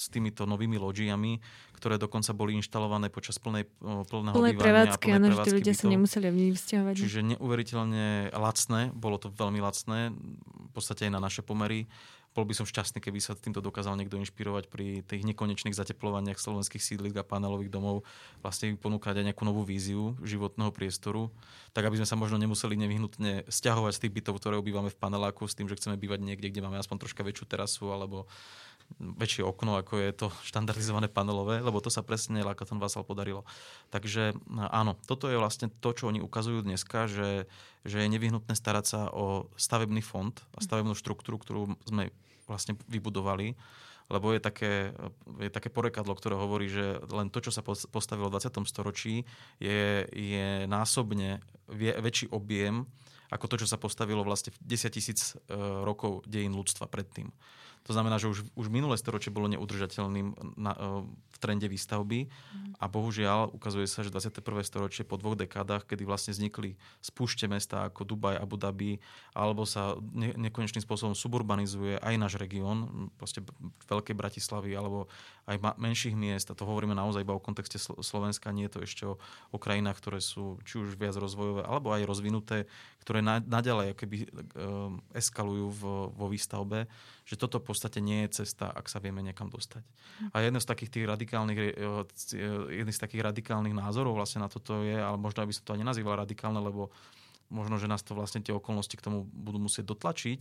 [0.00, 1.36] s týmito novými loďiami,
[1.76, 5.84] ktoré dokonca boli inštalované počas plnej, plného plnej prevádzky, áno, že ľudia bytov.
[5.84, 6.94] sa nemuseli v nich vzťahovať.
[6.96, 11.84] Čiže neuveriteľne lacné, bolo to veľmi lacné, v podstate aj na naše pomery
[12.30, 16.78] bol by som šťastný, keby sa týmto dokázal niekto inšpirovať pri tých nekonečných zateplovaniach slovenských
[16.78, 18.06] sídlisk a panelových domov,
[18.38, 21.34] vlastne ponúkať aj nejakú novú víziu životného priestoru,
[21.74, 25.50] tak aby sme sa možno nemuseli nevyhnutne stiahovať z tých bytov, ktoré obývame v paneláku,
[25.50, 28.30] s tým, že chceme bývať niekde, kde máme aspoň troška väčšiu terasu alebo
[28.98, 33.46] väčšie okno, ako je to štandardizované panelové, lebo to sa presne Lakaton Vasal podarilo.
[33.94, 34.34] Takže
[34.72, 37.46] áno, toto je vlastne to, čo oni ukazujú dneska, že,
[37.86, 42.10] že je nevyhnutné starať sa o stavebný fond a stavebnú štruktúru, ktorú sme
[42.50, 43.54] vlastne vybudovali,
[44.10, 44.90] lebo je také,
[45.38, 48.66] je také porekadlo, ktoré hovorí, že len to, čo sa postavilo v 20.
[48.66, 49.22] storočí,
[49.62, 51.38] je, je násobne
[51.70, 52.90] väčší objem
[53.30, 55.54] ako to, čo sa postavilo vlastne 10 tisíc e,
[55.86, 57.30] rokov dejín ľudstva predtým.
[57.88, 62.28] To znamená, že už, už minulé storočie bolo neudržateľným na, e, v trende výstavby
[62.76, 64.60] a bohužiaľ ukazuje sa, že 21.
[64.60, 69.00] storočie po dvoch dekádach, kedy vlastne vznikli spúšte mesta ako Dubaj, Abu Dhabi,
[69.32, 73.40] alebo sa ne, nekonečným spôsobom suburbanizuje aj náš región, proste
[73.88, 75.08] Veľkej Bratislavy, alebo
[75.50, 79.02] aj menších miest, a to hovoríme naozaj iba o kontexte Slovenska, nie je to ešte
[79.02, 79.18] o,
[79.50, 82.70] o krajinách, ktoré sú či už viac rozvojové, alebo aj rozvinuté,
[83.02, 85.82] ktoré na, naďalej akoby, um, eskalujú v,
[86.14, 86.86] vo výstavbe,
[87.26, 89.82] že toto v podstate nie je cesta, ak sa vieme niekam dostať.
[90.30, 94.50] A jedno z takých tých radikálnych, e, e, jedný z takých radikálnych názorov vlastne na
[94.50, 96.94] toto je, ale možno aby som to ani nazýval radikálne, lebo
[97.50, 100.40] možno, že nás to vlastne tie okolnosti k tomu budú musieť dotlačiť,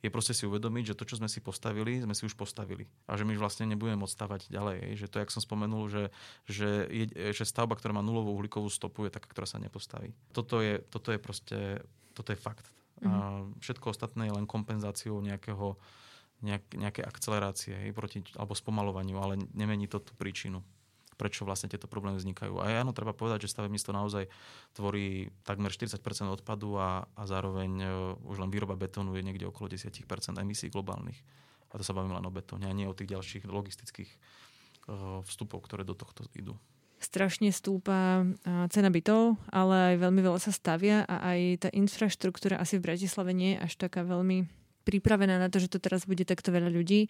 [0.00, 2.84] je proste si uvedomiť, že to, čo sme si postavili, sme si už postavili.
[3.08, 4.78] A že my vlastne nebudeme môcť stavať ďalej.
[4.96, 6.04] Že to, jak som spomenul, že,
[6.44, 10.12] že, je, že stavba, ktorá má nulovú uhlíkovú stopu, je taká, ktorá sa nepostaví.
[10.36, 11.58] Toto je, toto je proste,
[12.12, 12.68] toto je fakt.
[13.00, 13.08] Mm-hmm.
[13.08, 13.44] A mhm.
[13.64, 15.80] všetko ostatné je len kompenzáciou nejakého
[16.40, 20.64] nejak, nejaké akcelerácie hej, proti, alebo spomalovaniu, ale nemení to tú príčinu
[21.20, 22.56] prečo vlastne tieto problémy vznikajú.
[22.56, 24.24] A áno, treba povedať, že stavebníctvo naozaj
[24.72, 26.00] tvorí takmer 40%
[26.32, 27.92] odpadu a, a zároveň uh,
[28.24, 30.00] už len výroba betónu je niekde okolo 10%
[30.40, 31.20] emisí globálnych.
[31.68, 34.08] A to sa bavíme len o betóne a nie o tých ďalších logistických
[34.88, 36.56] uh, vstupov, ktoré do tohto idú
[37.00, 38.28] strašne stúpa
[38.68, 43.32] cena bytov, ale aj veľmi veľa sa stavia a aj tá infraštruktúra asi v Bratislave
[43.32, 44.44] nie je až taká veľmi
[44.84, 47.08] pripravená na to, že to teraz bude takto veľa ľudí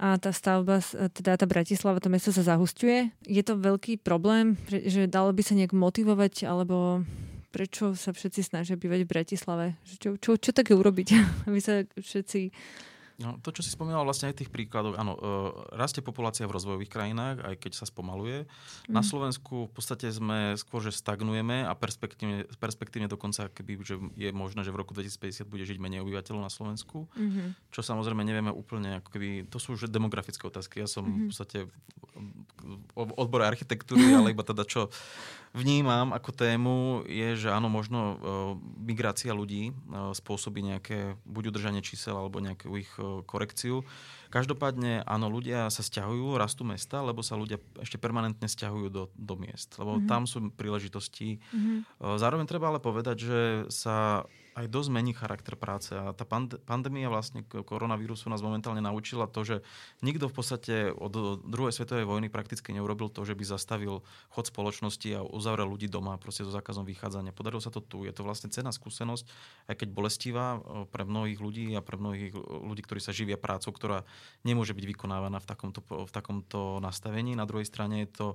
[0.00, 0.80] a tá stavba,
[1.12, 3.12] teda tá Bratislava, to mesto sa zahustuje.
[3.28, 7.04] Je to veľký problém, že dalo by sa nejak motivovať, alebo
[7.52, 9.66] prečo sa všetci snažia bývať v Bratislave?
[10.00, 11.08] Čo, čo, čo také urobiť,
[11.52, 12.40] aby sa všetci
[13.20, 15.20] No, to, čo si spomínal vlastne aj tých príkladov, áno, e,
[15.76, 18.48] rastie populácia v rozvojových krajinách, aj keď sa spomaluje.
[18.88, 18.96] Mm.
[18.96, 24.32] Na Slovensku v podstate sme skôr, že stagnujeme a perspektívne, perspektívne dokonca, keby že je
[24.32, 27.68] možné, že v roku 2050 bude žiť menej obyvateľov na Slovensku, mm-hmm.
[27.68, 30.80] čo samozrejme nevieme úplne, ako keby, to sú už demografické otázky.
[30.80, 31.20] Ja som mm-hmm.
[31.20, 31.58] v podstate
[32.96, 34.88] v odbore architektúry, ale iba teda čo
[35.50, 36.76] vnímam ako tému
[37.10, 38.16] je, že áno, možno uh,
[38.78, 43.82] migrácia ľudí uh, spôsobí nejaké buď udržanie čísel alebo nejakú ich uh, korekciu.
[44.30, 49.34] Každopádne áno, ľudia sa stiahujú, rastú mesta, lebo sa ľudia ešte permanentne stiahujú do, do
[49.34, 50.06] miest, lebo mm-hmm.
[50.06, 51.42] tam sú príležitosti.
[51.50, 51.78] Mm-hmm.
[52.16, 53.40] Zároveň treba ale povedať, že
[53.74, 54.24] sa
[54.58, 55.94] aj dosť mení charakter práce.
[55.94, 59.56] A tá pand- pandémia vlastne koronavírusu nás momentálne naučila to, že
[60.02, 64.02] nikto v podstate od druhej svetovej vojny prakticky neurobil to, že by zastavil
[64.34, 67.32] chod spoločnosti a uzavrel ľudí doma proste so zákazom vychádzania.
[67.32, 68.02] Podarilo sa to tu.
[68.04, 69.24] Je to vlastne cená skúsenosť,
[69.70, 70.58] aj keď bolestivá
[70.90, 72.34] pre mnohých ľudí a pre mnohých
[72.66, 74.02] ľudí, ktorí sa živia prácou, ktorá
[74.42, 77.36] nemôže byť vykonávaná v takomto, v takomto nastavení.
[77.36, 78.28] Na druhej strane je to,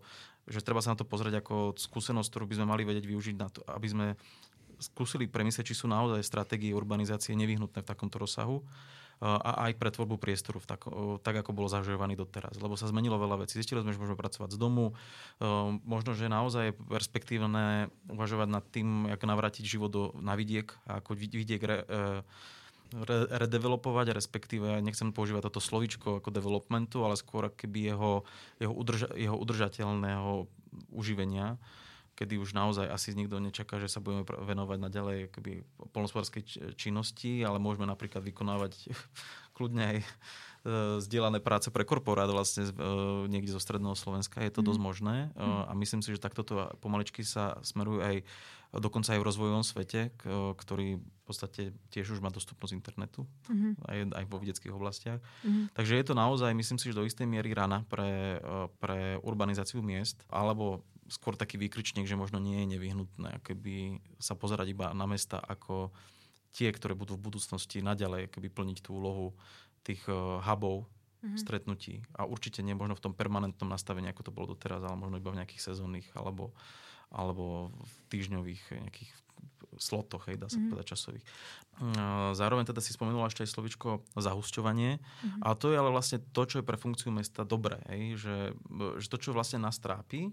[0.45, 3.49] že treba sa na to pozrieť ako skúsenosť, ktorú by sme mali vedieť využiť na
[3.49, 4.05] to, aby sme
[4.75, 8.59] skúsili premyslieť, či sú naozaj stratégie urbanizácie nevyhnutné v takomto rozsahu
[9.23, 10.91] a aj pre tvorbu priestoru, tak,
[11.23, 12.59] tak ako bolo zažívaný doteraz.
[12.59, 13.55] Lebo sa zmenilo veľa vecí.
[13.55, 14.91] Zistili sme, že môžeme pracovať z domu.
[15.87, 21.15] Možno, že naozaj je perspektívne uvažovať nad tým, ako navrátiť život do, na vidiek ako
[21.15, 21.87] vidiek re,
[23.03, 28.23] re, redevelopovať, respektíve nechcem používať toto slovičko ako developmentu, ale skôr keby jeho,
[28.61, 30.47] jeho, udrža, jeho udržateľného
[30.95, 31.59] uživenia
[32.15, 35.19] kedy už naozaj asi nikto nečaká, že sa budeme venovať naďalej
[35.91, 38.87] polnospodárskej činnosti, ale môžeme napríklad vykonávať
[39.55, 40.05] kľudne aj e,
[40.99, 42.71] zdieľané práce pre korporát vlastne e,
[43.31, 44.43] niekde zo stredného Slovenska.
[44.43, 44.67] Je to mm.
[44.67, 45.63] dosť možné mm.
[45.65, 48.15] a myslím si, že takto to pomaličky sa smerujú aj
[48.75, 50.11] dokonca aj v rozvojovom svete,
[50.59, 53.87] ktorý v podstate tiež už má dostupnosť internetu mm-hmm.
[53.87, 55.23] aj, aj vo vedeckých oblastiach.
[55.47, 55.79] Mm-hmm.
[55.79, 58.43] Takže je to naozaj, myslím si, že do istej miery rana pre,
[58.83, 64.73] pre urbanizáciu miest, alebo skôr taký výkričník, že možno nie je nevyhnutné keby sa pozerať
[64.73, 65.93] iba na mesta ako
[66.55, 69.35] tie, ktoré budú v budúcnosti naďalej keby plniť tú úlohu
[69.83, 71.35] tých uh, hubov mm-hmm.
[71.35, 71.99] stretnutí.
[72.15, 75.35] A určite nie možno v tom permanentnom nastavení, ako to bolo doteraz, ale možno iba
[75.35, 76.55] v nejakých sezónnych alebo,
[77.11, 79.11] alebo v týždňových nejakých
[79.75, 80.71] slotoch, hej, dá sa mm.
[80.71, 81.25] povedať časových.
[82.31, 85.03] Zároveň teda si spomenula ešte aj slovičko zahusťovanie.
[85.03, 85.43] Mm.
[85.43, 87.83] A to je ale vlastne to, čo je pre funkciu mesta dobré.
[87.91, 88.37] Hej, že,
[89.03, 90.31] že to, čo vlastne nás trápi,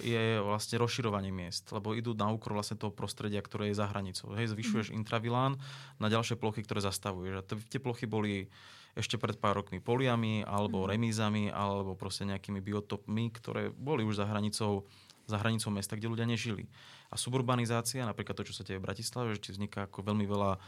[0.00, 4.32] je vlastne rozširovanie miest, lebo idú na úkor vlastne toho prostredia, ktoré je za hranicou.
[4.32, 4.96] Hej, zvyšuješ mm.
[5.04, 5.60] intravilán
[6.00, 7.34] na ďalšie plochy, ktoré zastavuješ.
[7.38, 8.48] A tie plochy boli
[8.96, 10.88] ešte pred pár rokmi poliami, alebo mm.
[10.88, 14.88] remízami, alebo proste nejakými biotopmi, ktoré boli už za hranicou
[15.24, 16.68] za hranicou mesta, kde ľudia nežili.
[17.08, 20.58] A suburbanizácia, napríklad to, čo sa deje v Bratislave, že vzniká ako veľmi veľa o,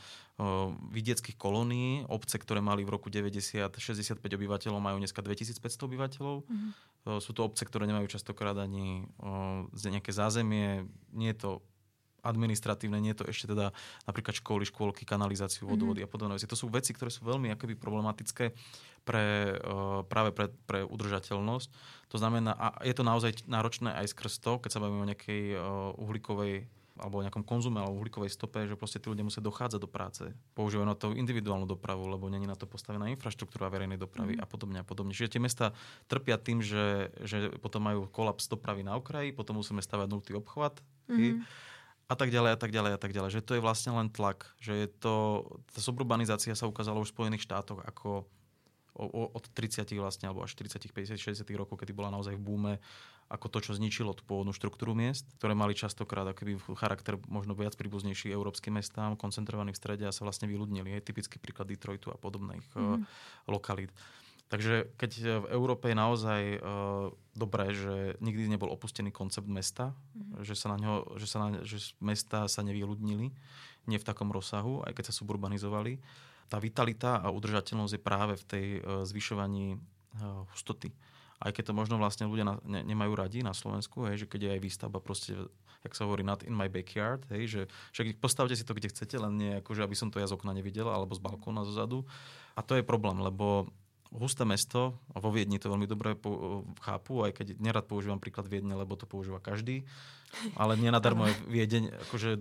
[0.97, 6.37] vidieckých kolónií, obce, ktoré mali v roku 90 65 obyvateľov, majú dneska 2500 obyvateľov.
[6.49, 6.71] Mm-hmm.
[7.07, 9.07] Sú to obce, ktoré nemajú častokrát ani
[9.79, 11.51] nejaké zázemie, nie je to
[12.27, 13.71] administratívne, nie je to ešte teda
[14.03, 16.11] napríklad školy, škôlky, kanalizáciu, vodovody mm-hmm.
[16.11, 16.51] a podobné veci.
[16.51, 18.51] To sú veci, ktoré sú veľmi akoby problematické
[19.07, 19.55] pre,
[20.11, 21.69] práve pre, pre udržateľnosť.
[22.11, 25.43] To znamená, a je to naozaj náročné aj skrz to, keď sa bavíme o nejakej
[26.03, 29.91] uhlíkovej alebo o nejakom konzume alebo uhlíkovej stope, že proste tí ľudia musia dochádzať do
[29.91, 30.25] práce.
[30.57, 34.43] Používajú na to individuálnu dopravu, lebo není na to postavená infraštruktúra verejnej dopravy mm.
[34.43, 35.13] a podobne a podobne.
[35.13, 35.77] Čiže tie mesta
[36.09, 40.81] trpia tým, že, že potom majú kolaps dopravy na okraji, potom musíme stavať nultý obchvat.
[41.07, 41.45] Mm
[42.07, 43.31] a tak ďalej a tak ďalej a tak ďalej.
[43.35, 44.55] Že to je vlastne len tlak.
[44.63, 45.15] Že je to,
[45.75, 48.31] tá suburbanizácia sa ukázala už v Spojených štátoch ako
[49.13, 52.73] od 30 vlastne, alebo až 40, 50, 60 rokov, kedy bola naozaj v búme,
[53.27, 57.75] ako to, čo zničilo tú pôvodnú štruktúru miest, ktoré mali častokrát akoby charakter možno viac
[57.75, 60.95] príbuznejší európskym mestám, koncentrovaných v strede a sa vlastne vyľudnili.
[60.95, 63.03] Je typický príklad Detroitu a podobných mm-hmm.
[63.51, 63.91] lokalít.
[64.47, 70.47] Takže keď v Európe je naozaj uh, dobré, že nikdy nebol opustený koncept mesta, mm-hmm.
[70.47, 73.35] že, sa na ňo, že, sa na, že mesta sa nevyľudnili,
[73.91, 75.99] nie v takom rozsahu, aj keď sa suburbanizovali.
[76.47, 80.95] Tá vitalita a udržateľnosť je práve v tej uh, zvyšovaní uh, hustoty.
[81.37, 84.41] Aj keď to možno vlastne ľudia na, ne, nemajú radi na Slovensku, hej, že keď
[84.41, 85.37] je aj výstavba proste,
[85.85, 87.61] jak sa hovorí, not in my backyard, hej, že
[87.93, 90.33] však postavte si to, kde chcete, len nie ako, že aby som to ja z
[90.33, 92.09] okna nevidel, alebo z balkóna zozadu.
[92.57, 93.69] A to je problém, lebo
[94.15, 98.49] husté mesto, a vo Viedni to veľmi dobre po, chápu, aj keď nerad používam príklad
[98.49, 99.85] Viedne, lebo to používa každý,
[100.57, 102.41] ale nenadarmo je Viedeň, akože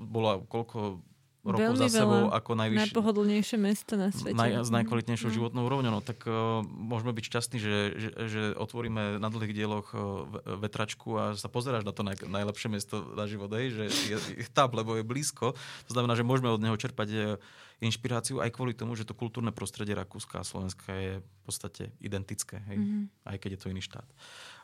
[0.00, 1.02] bola koľko
[1.40, 2.84] rokov Veľmi za sebou ako najvyššie...
[2.92, 4.36] Najpohodlnejšie mesto na svete.
[4.36, 5.34] Naj, s najkvalitnejšou no.
[5.40, 5.92] životnou úrovňou.
[5.96, 10.28] No, tak uh, môžeme byť šťastní, že, že, že otvoríme na dlhých dieloch uh,
[10.60, 14.48] vetračku a sa pozeráš na to naj, najlepšie miesto na život, hej, že je, je
[14.52, 15.56] tam, lebo je blízko.
[15.88, 17.24] To znamená, že môžeme od neho čerpať uh,
[17.80, 22.60] inšpiráciu aj kvôli tomu, že to kultúrne prostredie Rakúska a Slovenska je v podstate identické,
[22.68, 22.76] hej?
[22.76, 23.04] Mm-hmm.
[23.32, 24.04] aj keď je to iný štát.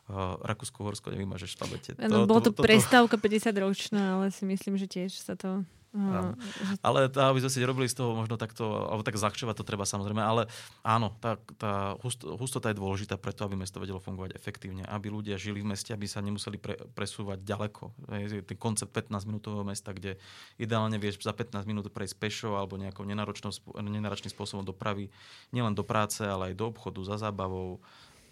[0.07, 1.91] Uh, Rakúsko-Horsko nevymažeš v tablete.
[1.97, 5.65] To, bolo to, to, to prestávka 50 ročná, ale si myslím, že tiež sa to
[5.95, 6.35] Uh,
[6.83, 9.87] ale tá, aby sme si nerobili z toho možno takto, alebo tak zľahčovať to treba
[9.87, 10.51] samozrejme, ale
[10.83, 11.95] áno, tá, tá
[12.37, 16.05] hustota je dôležitá preto, aby mesto vedelo fungovať efektívne, aby ľudia žili v meste, aby
[16.05, 17.83] sa nemuseli pre, presúvať ďaleko.
[18.19, 20.19] Je ten koncept 15-minútového mesta, kde
[20.59, 25.07] ideálne vieš za 15 minút prejsť pešo alebo nejakou nenáročným spôsobom dopravy,
[25.55, 27.79] nielen do práce, ale aj do obchodu, za zábavou,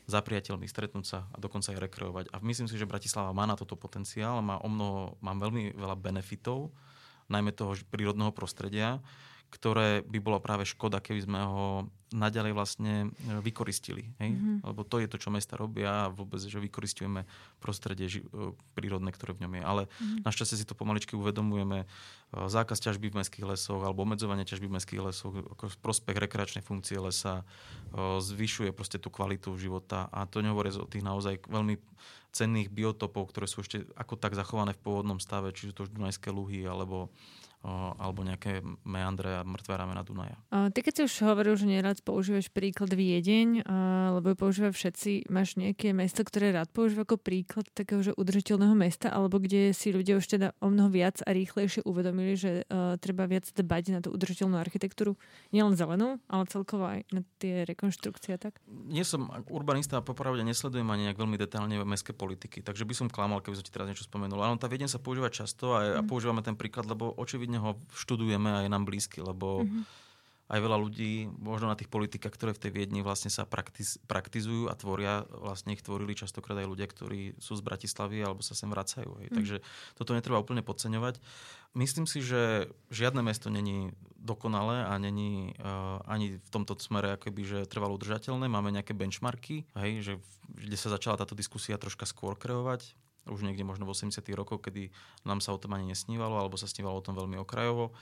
[0.05, 2.25] za priateľmi, stretnúť sa a dokonca aj rekreovať.
[2.29, 5.97] A myslím si, že Bratislava má na toto potenciál, má o mnoho, má veľmi veľa
[5.97, 6.69] benefitov,
[7.29, 8.99] najmä toho prírodného prostredia,
[9.49, 14.07] ktoré by bolo práve škoda, keby sme ho naďalej vlastne e, vykoristili.
[14.23, 14.31] Hej?
[14.37, 14.57] Mm-hmm.
[14.63, 17.27] Lebo to je to, čo mesta robia a vôbec, že vykoristujeme
[17.59, 19.63] prostredie ži- e, prírodné, ktoré v ňom je.
[19.63, 20.23] Ale mm-hmm.
[20.23, 21.83] našťastie si to pomaličky uvedomujeme.
[21.83, 21.87] E,
[22.31, 26.97] zákaz ťažby v mestských lesoch alebo obmedzovanie ťažby v mestských lesoch, ako prospech rekreačnej funkcie
[27.01, 27.43] lesa,
[27.95, 30.11] zvyšuje proste tú kvalitu života.
[30.11, 31.79] A to nehovorí o tých naozaj veľmi
[32.35, 35.95] cenných biotopov, ktoré sú ešte ako tak zachované v pôvodnom stave, či sú to už
[35.95, 37.07] Dunajské luhy alebo
[37.97, 40.37] alebo nejaké meandre a mŕtve ramena Dunaja.
[40.53, 43.65] A ty keď si už hovoril, že nerad používaš príklad Viedeň,
[44.15, 48.77] lebo ju používajú všetci, máš nejaké mesto, ktoré rád používa ako príklad takého že udržiteľného
[48.77, 52.95] mesta, alebo kde si ľudia už teda o mnoho viac a rýchlejšie uvedomili, že uh,
[53.01, 55.17] treba viac dbať na tú udržiteľnú architektúru,
[55.49, 58.61] nielen zelenú, ale celkovo aj na tie rekonštrukcie tak?
[58.69, 63.07] Nie som urbanista a popravde nesledujem ani nejak veľmi detálne mestské politiky, takže by som
[63.09, 64.37] klamal, keby som ti teraz niečo spomenul.
[64.37, 65.97] Ale tá Viedeň sa používa často a, mm.
[65.97, 66.07] a mhm.
[66.09, 69.83] používame ten príklad, lebo očividne osobitne ho študujeme a je nám blízky, lebo mm-hmm.
[70.51, 74.67] aj veľa ľudí, možno na tých politikách, ktoré v tej Viedni vlastne sa praktiz, praktizujú
[74.69, 78.69] a tvoria, vlastne ich tvorili častokrát aj ľudia, ktorí sú z Bratislavy alebo sa sem
[78.69, 79.09] vracajú.
[79.23, 79.27] Hej.
[79.31, 79.35] Mm.
[79.41, 79.55] Takže
[79.97, 81.17] toto netreba úplne podceňovať.
[81.75, 87.41] Myslím si, že žiadne mesto není dokonalé a není uh, ani v tomto smere akoby,
[87.43, 88.47] že trvalo udržateľné.
[88.47, 90.13] Máme nejaké benchmarky, hej, že,
[90.49, 94.21] kde sa začala táto diskusia troška skôr kreovať už niekde možno v 80.
[94.37, 94.93] rokoch, kedy
[95.25, 97.93] nám sa o tom ani nesnívalo, alebo sa snívalo o tom veľmi okrajovo.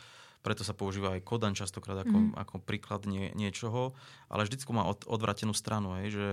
[0.44, 2.36] Preto sa používa aj Kodan častokrát ako, mm.
[2.36, 3.96] ako príklad nie, niečoho,
[4.28, 6.28] ale vždycky má od, odvratenú stranu, hej, že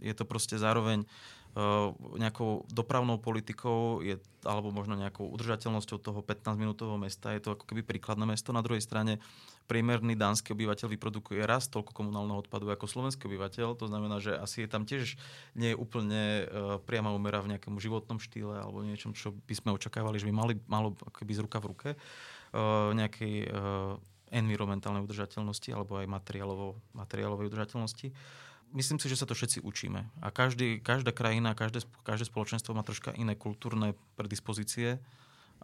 [0.00, 1.37] je to proste zároveň uh,
[2.14, 4.14] nejakou dopravnou politikou je,
[4.46, 7.34] alebo možno nejakou udržateľnosťou toho 15-minútového mesta.
[7.34, 8.54] Je to ako keby príkladné mesto.
[8.54, 9.18] Na druhej strane
[9.66, 13.74] priemerný dánsky obyvateľ vyprodukuje raz toľko komunálneho odpadu ako slovenský obyvateľ.
[13.74, 15.18] To znamená, že asi je tam tiež
[15.58, 19.74] nie je úplne uh, priama umera v nejakom životnom štýle alebo niečom, čo by sme
[19.74, 23.50] očakávali, že by mali, malo akoby z ruka v ruke uh, nejakej
[24.28, 26.06] environmentálnej udržateľnosti alebo aj
[26.92, 28.12] materiálovej udržateľnosti.
[28.76, 30.04] Myslím si, že sa to všetci učíme.
[30.20, 35.00] A každý, každá krajina, každé, každé spoločenstvo má troška iné kultúrne predispozície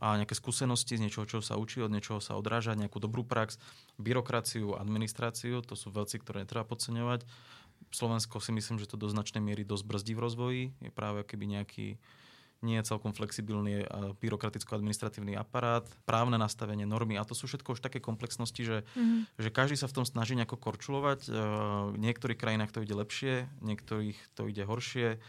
[0.00, 3.60] a nejaké skúsenosti z niečoho, čo sa učí, od niečoho sa odráža, nejakú dobrú prax,
[4.00, 7.22] byrokraciu, administráciu, to sú veci, ktoré netreba podceňovať.
[7.94, 10.62] Slovensko si myslím, že to do značnej miery dosť brzdí v rozvoji.
[10.82, 12.00] Je práve keby nejaký
[12.64, 13.84] nie je celkom flexibilný
[14.24, 19.36] byrokraticko-administratívny aparát, právne nastavenie normy a to sú všetko už také komplexnosti, že, mm-hmm.
[19.36, 21.28] že každý sa v tom snaží nejako korčulovať.
[21.92, 25.20] V niektorých krajinách to ide lepšie, niektorých to ide horšie.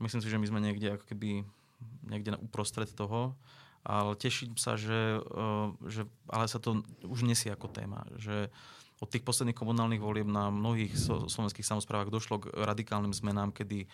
[0.00, 1.44] Myslím si, že my sme niekde ako keby
[2.08, 3.36] niekde uprostred toho
[3.82, 8.48] ale teším sa, že, eh, že ale sa to už nesie ako téma, že
[9.02, 10.94] od tých posledných komunálnych volieb na mnohých
[11.26, 13.90] slovenských samozprávach došlo k radikálnym zmenám, kedy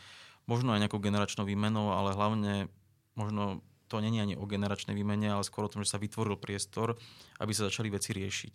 [0.49, 2.73] možno aj nejakou generačnou výmenou, ale hlavne
[3.15, 6.97] možno to není ani o generačnej výmene, ale skôr o tom, že sa vytvoril priestor,
[7.41, 8.55] aby sa začali veci riešiť.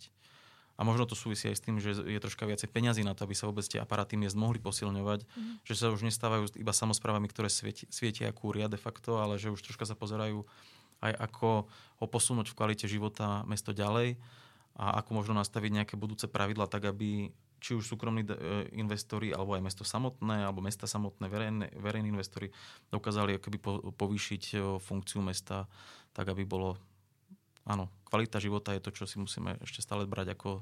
[0.74, 3.34] A možno to súvisí aj s tým, že je troška viacej peňazí na to, aby
[3.38, 5.62] sa vôbec tie aparáty miest mohli posilňovať, mm.
[5.62, 9.62] že sa už nestávajú iba samozprávami, ktoré svieti, svietia kúria de facto, ale že už
[9.62, 10.42] troška sa pozerajú
[10.98, 11.70] aj ako
[12.02, 14.18] ho posunúť v kvalite života mesto ďalej
[14.74, 17.30] a ako možno nastaviť nejaké budúce pravidla tak, aby
[17.64, 18.36] či už súkromní e,
[18.76, 22.52] investori, alebo aj mesto samotné, alebo mesta samotné, verejné, verejní investori
[22.92, 23.56] dokázali akoby
[23.96, 25.64] povýšiť e, funkciu mesta
[26.12, 26.76] tak, aby bolo...
[27.64, 30.60] Áno, kvalita života je to, čo si musíme ešte stále brať ako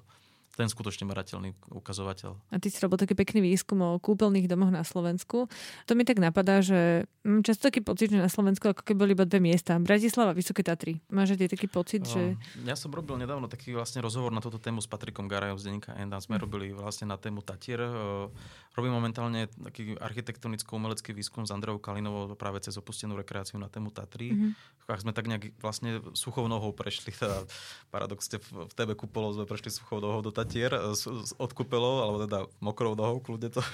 [0.53, 2.37] ten skutočne merateľný ukazovateľ.
[2.53, 5.49] A ty si robil taký pekný výskum o kúpeľných domoch na Slovensku.
[5.88, 9.12] To mi tak napadá, že mám často taký pocit, že na Slovensku ako keby boli
[9.17, 9.81] iba dve miesta.
[9.81, 11.01] Bratislava, Vysoké Tatry.
[11.09, 12.37] Máš aj taký pocit, že...
[12.69, 15.97] Ja som robil nedávno taký vlastne rozhovor na túto tému s Patrikom Garajom z denníka
[15.97, 16.21] Enda.
[16.21, 16.43] Sme hm.
[16.45, 17.81] robili vlastne na tému Tatier.
[18.73, 24.33] Robím momentálne taký architektonicko-umelecký výskum s Andreou Kalinovou práve cez opustenú rekreáciu na tému Tatry.
[24.33, 24.93] Mm-hmm.
[24.93, 27.45] Sme tak nejak vlastne suchou nohou prešli, teda
[27.93, 30.74] paradoxne v TB Kupolov sme prešli suchou nohou do Tatier,
[31.38, 33.62] od Kupelov, alebo teda mokrou nohou, kľudne to.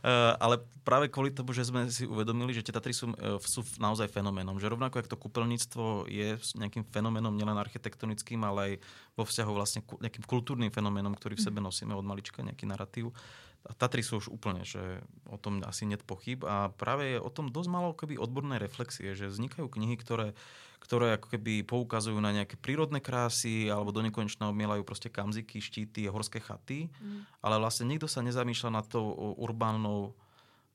[0.00, 3.60] Eh, ale práve kvôli tomu, že sme si uvedomili, že tie Tatry sú, eh, sú
[3.76, 4.56] naozaj fenoménom.
[4.56, 8.72] Že rovnako, ako to kúpeľníctvo je nejakým fenoménom nielen architektonickým, ale aj
[9.12, 13.12] vo vzťahu vlastne nejakým kultúrnym fenoménom, ktorý v sebe nosíme od malička, nejaký narratív
[13.60, 14.80] Tatry sú už úplne, že
[15.28, 19.12] o tom asi net pochyb a práve je o tom dosť malo keby odborné reflexie,
[19.12, 20.32] že vznikajú knihy, ktoré,
[20.80, 26.08] ktoré ako keby poukazujú na nejaké prírodné krásy alebo do nekonečna mielajú proste kamziky, štíty,
[26.08, 27.44] horské chaty, mm.
[27.44, 30.16] ale vlastne nikto sa nezamýšľa nad tou urbánnou,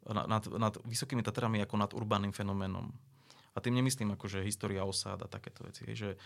[0.06, 2.94] nad, nad, nad vysokými Tatrami ako nad urbánnym fenoménom.
[3.56, 5.88] A tým nemyslím akože história osád a takéto veci.
[5.88, 6.20] Že,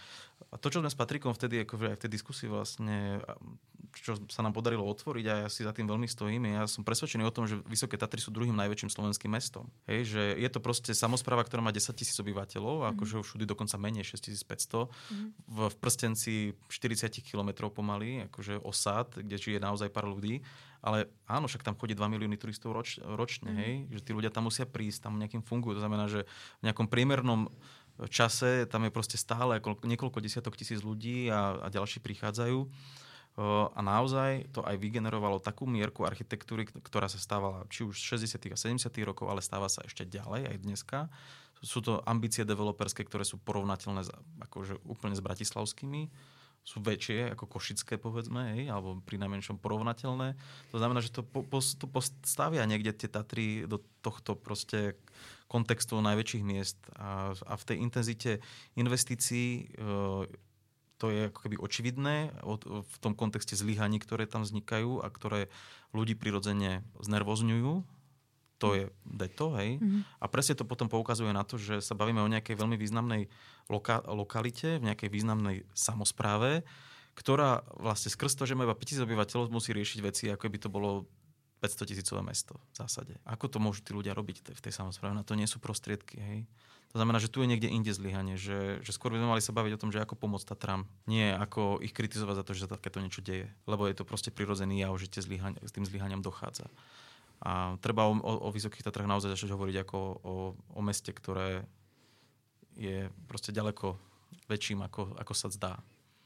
[0.49, 3.21] a to, čo sme s Patrikom vtedy akože aj v tej diskusii vlastne,
[3.93, 7.29] čo sa nám podarilo otvoriť a ja si za tým veľmi stojím, ja som presvedčený
[7.29, 9.69] o tom, že Vysoké Tatry sú druhým najväčším slovenským mestom.
[9.85, 12.91] Hej, že je to proste samozpráva, ktorá má 10 tisíc obyvateľov, mm-hmm.
[12.97, 14.89] akože všudy dokonca menej 6500.
[14.89, 15.29] Mm-hmm.
[15.53, 16.33] V, v prstenci
[16.65, 20.41] 40 km pomaly, akože osád, kde žije naozaj pár ľudí
[20.79, 23.57] ale áno, však tam chodí 2 milióny turistov roč, ročne, mm.
[23.59, 23.73] hej?
[23.99, 25.79] že tí ľudia tam musia prísť, tam nejakým fungujú.
[25.79, 26.23] To znamená, že
[26.63, 27.51] v nejakom priemernom
[28.07, 32.59] čase tam je proste stále niekoľko desiatok tisíc ľudí a, a ďalší prichádzajú.
[33.75, 38.35] A naozaj to aj vygenerovalo takú mierku architektúry, ktorá sa stávala či už 60.
[38.35, 38.91] a 70.
[39.07, 40.97] rokov, ale stáva sa ešte ďalej aj dneska.
[41.63, 44.07] Sú to ambície developerské, ktoré sú porovnateľné
[44.47, 46.11] akože úplne s bratislavskými
[46.69, 50.37] sú väčšie ako košické, povedzme, hej, alebo pri najmenšom porovnateľné.
[50.69, 54.93] To znamená, že to, po, to postavia niekde tie Tatry do tohto proste
[55.49, 58.31] kontextu najväčších miest a, a v tej intenzite
[58.77, 60.29] investícií e,
[61.01, 62.15] to je ako keby očividné
[62.69, 65.47] v tom kontexte zlyhaní, ktoré tam vznikajú a ktoré
[65.95, 67.98] ľudí prirodzene znervozňujú
[68.59, 69.79] to je deto, hej.
[69.79, 70.19] Mm-hmm.
[70.19, 73.31] A presne to potom poukazuje na to, že sa bavíme o nejakej veľmi významnej
[73.71, 76.67] loka- lokalite, v nejakej významnej samozpráve,
[77.15, 80.69] ktorá vlastne skrz to, že má iba 5000 obyvateľov, musí riešiť veci, ako by to
[80.69, 81.07] bolo
[81.59, 83.13] 500 tisícové mesto v zásade.
[83.27, 85.15] Ako to môžu tí ľudia robiť v tej samozpráve?
[85.15, 86.39] Na to nie sú prostriedky, hej.
[86.89, 89.53] To znamená, že tu je niekde inde zlyhanie, že, že skôr by sme mali sa
[89.53, 92.73] baviť o tom, že ako pomôcť Tatram, nie ako ich kritizovať za to, že sa
[92.73, 93.45] takéto niečo deje.
[93.69, 96.65] Lebo je to proste prirodzený jav, že s tým zlyhaniam dochádza.
[97.39, 100.33] A treba o, o, o Vysokých Tatrách naozaj začať hovoriť ako o,
[100.75, 101.63] o meste, ktoré
[102.75, 103.95] je proste ďaleko
[104.51, 105.79] väčším, ako, ako sa zdá.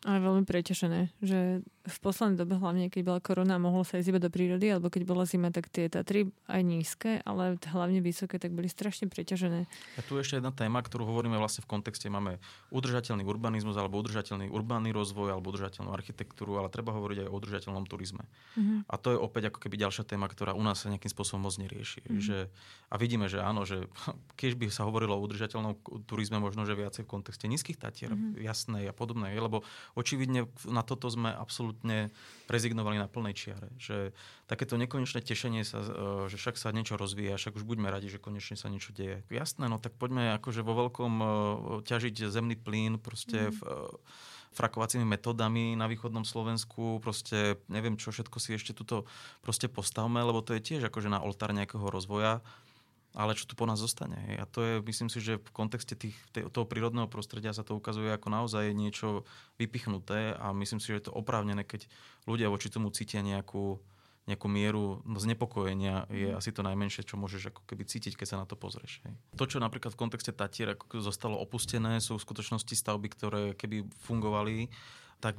[0.03, 4.19] Ale veľmi preťažené, že v poslednej dobe, hlavne keď bola korona, mohlo sa ísť iba
[4.19, 8.55] do prírody, alebo keď bola zima, tak tie Tatry aj nízke, ale hlavne vysoké, tak
[8.55, 9.67] boli strašne preťažené.
[9.99, 12.39] A tu ešte jedna téma, ktorú hovoríme vlastne v kontexte, máme
[12.71, 17.83] udržateľný urbanizmus, alebo udržateľný urbánny rozvoj, alebo udržateľnú architektúru, ale treba hovoriť aj o udržateľnom
[17.87, 18.23] turizme.
[18.55, 18.87] Mm-hmm.
[18.87, 21.55] A to je opäť ako keby ďalšia téma, ktorá u nás sa nejakým spôsobom moc
[21.59, 21.99] nerieši.
[22.07, 22.23] Mm-hmm.
[22.23, 22.37] Že,
[22.91, 23.91] a vidíme, že áno, že
[24.39, 28.39] keď by sa hovorilo o udržateľnom turizme, možno, že viacej v kontexte nízkych tatier, mm-hmm.
[28.39, 32.09] jasnej a podobnej, lebo očividne na toto sme absolútne
[32.49, 33.69] rezignovali na plnej čiare.
[33.77, 34.11] Že
[34.49, 35.89] takéto nekonečné tešenie sa, e,
[36.29, 39.21] že však sa niečo rozvíja, však už buďme radi, že konečne sa niečo deje.
[39.29, 41.25] Jasné, no tak poďme akože vo veľkom e,
[41.85, 43.53] ťažiť zemný plyn proste mm.
[43.53, 43.73] v, e,
[44.53, 49.09] frakovacími metodami na východnom Slovensku, proste neviem čo všetko si ešte tuto
[49.41, 52.45] proste postavme, lebo to je tiež akože na oltár nejakého rozvoja
[53.13, 54.17] ale čo tu po nás zostane.
[54.29, 54.35] Hej.
[54.41, 58.09] A to je, myslím si, že v kontexte tých, toho prírodného prostredia sa to ukazuje
[58.09, 59.21] ako naozaj niečo
[59.61, 61.85] vypichnuté a myslím si, že je to oprávnené, keď
[62.25, 63.77] ľudia voči tomu cítia nejakú,
[64.25, 66.37] nejakú mieru znepokojenia je mm.
[66.41, 69.05] asi to najmenšie, čo môžeš ako keby cítiť, keď sa na to pozrieš.
[69.05, 69.13] Hej.
[69.37, 73.85] To, čo napríklad v kontexte Tatier ako zostalo opustené, sú v skutočnosti stavby, ktoré keby
[74.09, 74.73] fungovali,
[75.21, 75.37] tak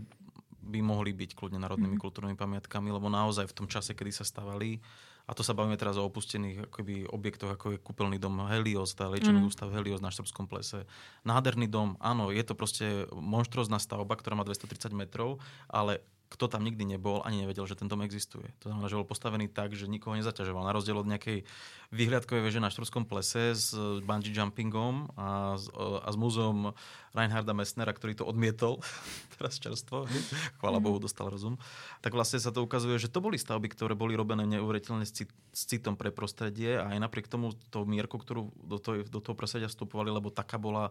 [0.64, 2.02] by mohli byť kľudne národnými mm.
[2.06, 4.78] kultúrnymi pamiatkami, lebo naozaj v tom čase, kedy sa stavali,
[5.24, 9.08] a to sa bavíme teraz o opustených akoby, objektoch, ako je kúpeľný dom Helios, tá
[9.08, 9.48] liečený mm.
[9.48, 10.84] ústav Helios na Štrbskom plese.
[11.24, 15.40] Nádherný dom, áno, je to proste monštrozná stavba, ktorá má 230 metrov,
[15.72, 16.04] ale
[16.34, 18.50] kto tam nikdy nebol, ani nevedel, že ten dom existuje.
[18.66, 20.66] To znamená, že bol postavený tak, že nikoho nezaťažoval.
[20.66, 21.46] Na rozdiel od nejakej
[21.94, 23.70] vyhliadkovej veže na Štvorskom plese s
[24.02, 26.74] bungee jumpingom a s, a s múzeum
[27.14, 28.82] Reinharda Messnera, ktorý to odmietol,
[29.38, 30.10] teraz čerstvo,
[30.58, 31.54] chvála Bohu, dostal rozum,
[32.02, 35.14] tak vlastne sa to ukazuje, že to boli stavby, ktoré boli robené neuveriteľne s,
[35.54, 39.38] s citom pre prostredie a aj napriek tomu to mierku, ktorú do toho, do toho
[39.38, 40.90] prostredia vstupovali, lebo taká bola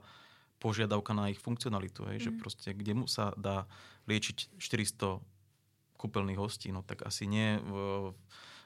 [0.63, 2.23] požiadavka na ich funkcionalitu, hej, mm.
[2.23, 3.67] že proste kde mu sa dá
[4.07, 5.32] liečiť 400
[6.03, 7.73] kúpeľných hostí, no tak asi nie v,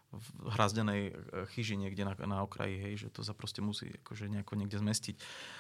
[0.10, 0.28] v
[0.58, 1.12] hrazdenej e,
[1.54, 5.16] chyži niekde na, na okraji, hej, že to sa proste musí akože nejako niekde zmestiť.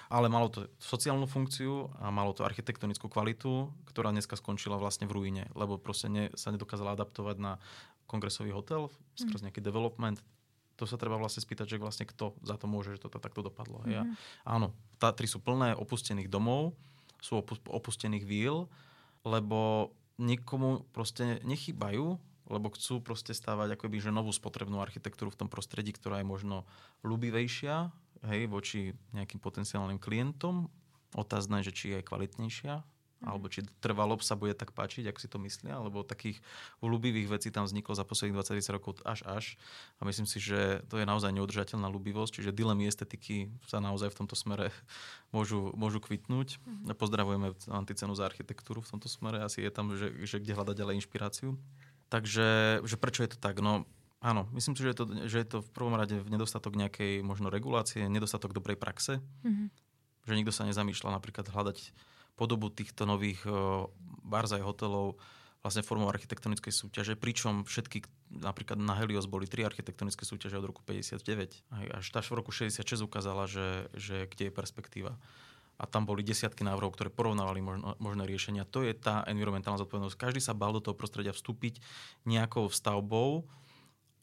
[0.10, 5.16] Ale malo to sociálnu funkciu a malo to architektonickú kvalitu, ktorá dneska skončila vlastne v
[5.22, 7.62] ruine, lebo proste ne, sa nedokázala adaptovať na
[8.10, 9.46] kongresový hotel skrz mhm.
[9.52, 10.18] nejaký development,
[10.78, 13.82] to sa treba vlastne spýtať, že vlastne kto za to môže, že to takto dopadlo.
[13.82, 13.98] Mm-hmm.
[13.98, 14.06] Ja,
[14.46, 16.78] áno, Tatry sú plné opustených domov,
[17.18, 18.70] sú opustených víl,
[19.26, 25.50] lebo nikomu proste nechybajú, lebo chcú proste stávať akoby, že novú spotrebnú architektúru v tom
[25.52, 26.64] prostredí, ktorá je možno
[27.04, 27.92] ľubivejšia
[28.32, 30.72] hej, voči nejakým potenciálnym klientom.
[31.14, 33.28] Otázne, že či je kvalitnejšia Mhm.
[33.34, 36.38] alebo či trvalo sa bude tak páčiť, ako si to myslia, alebo takých
[36.86, 39.46] ľubivých vecí tam vzniklo za posledných 20 rokov až až.
[39.98, 44.18] A myslím si, že to je naozaj neudržateľná ľubivosť, čiže dilemy estetiky sa naozaj v
[44.22, 44.70] tomto smere
[45.36, 46.62] môžu, môžu kvitnúť.
[46.62, 46.94] Mm-hmm.
[46.94, 50.98] Pozdravujeme anticenu za architektúru v tomto smere, asi je tam, že, že kde hľadať ďalej
[51.02, 51.58] inšpiráciu.
[52.08, 53.60] Takže že prečo je to tak?
[53.60, 53.84] No,
[54.24, 57.52] áno, myslím si, že je, to, že je to v prvom rade nedostatok nejakej možno
[57.52, 59.20] regulácie, nedostatok dobrej praxe.
[59.44, 59.88] Mm-hmm
[60.28, 61.96] že nikto sa nezamýšľal napríklad hľadať
[62.38, 63.90] podobu týchto nových uh,
[64.22, 65.18] barzaj hotelov
[65.66, 70.80] vlastne formou architektonickej súťaže, pričom všetky, napríklad na Helios boli tri architektonické súťaže od roku
[70.86, 71.20] 59.
[71.92, 75.20] Až v roku 66 ukázala, že, že kde je perspektíva.
[75.78, 78.66] A tam boli desiatky návrhov, ktoré porovnávali možno, možné riešenia.
[78.74, 80.18] To je tá environmentálna zodpovednosť.
[80.18, 81.84] Každý sa bal do toho prostredia vstúpiť
[82.26, 83.46] nejakou stavbou,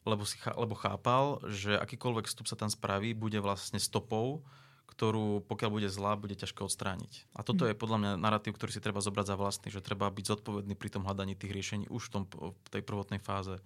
[0.03, 4.43] lebo, si, lebo chápal, že akýkoľvek vstup sa tam spraví, bude vlastne stopou,
[4.85, 7.27] ktorú pokiaľ bude zlá, bude ťažko odstrániť.
[7.35, 7.73] A toto mhm.
[7.73, 10.89] je podľa mňa narratív, ktorý si treba zobrať za vlastný, že treba byť zodpovedný pri
[10.93, 13.59] tom hľadaní tých riešení už v, tom, v tej prvotnej fáze.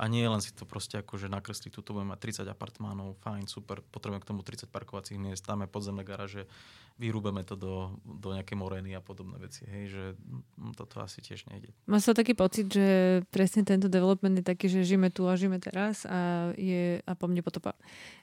[0.00, 3.44] A nie len si to proste ako, že nakresliť, tu budeme mať 30 apartmánov, fajn,
[3.44, 6.48] super, potrebujeme k tomu 30 parkovacích miest, dáme podzemné garáže,
[6.96, 9.68] vyrúbeme to do, do nejakej morény a podobné veci.
[9.68, 10.04] Hej, že
[10.72, 11.76] toto asi tiež nejde.
[11.84, 15.60] Má sa taký pocit, že presne tento development je taký, že žijeme tu a žijeme
[15.60, 17.76] teraz a, je, a po mne potopa.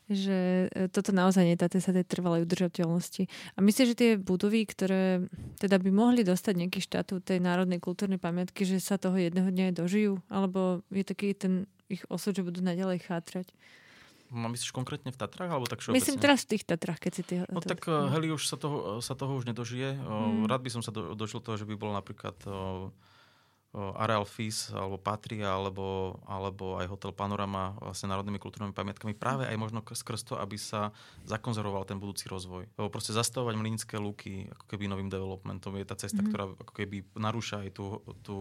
[0.07, 3.27] Že e, toto naozaj je sa tej trvalej udržateľnosti.
[3.27, 5.27] A myslím, že tie budovy, ktoré
[5.59, 9.63] teda by mohli dostať nejaký štatút tej národnej kultúrnej pamiatky, že sa toho jedného dňa
[9.71, 10.23] aj dožijú?
[10.31, 13.51] Alebo je taký ten ich osud, že budú naďalej chátrať.
[14.27, 15.51] No, myslíš konkrétne v Tatrách?
[15.55, 15.79] Alebo tak?
[15.87, 17.33] Myslím teraz v tých Tatrách, keď si ty...
[17.47, 19.95] No tak uh, Heli už sa toho, sa toho už nedožije.
[19.95, 20.51] Mm.
[20.51, 22.91] Rád by som sa do, dožil toho, že by bolo napríklad uh,
[23.78, 29.13] Areal Fis, alebo Patria, alebo, alebo aj Hotel Panorama vlastne národnými kultúrnymi pamiatkami.
[29.13, 30.89] Práve aj možno skrz to, aby sa
[31.30, 32.65] zakonzervoval ten budúci rozvoj.
[32.73, 36.28] Lebo proste zastavovať mlinické luky ako keby novým developmentom je tá cesta, mm.
[36.32, 38.36] ktorá ako keby narúša aj tú, tú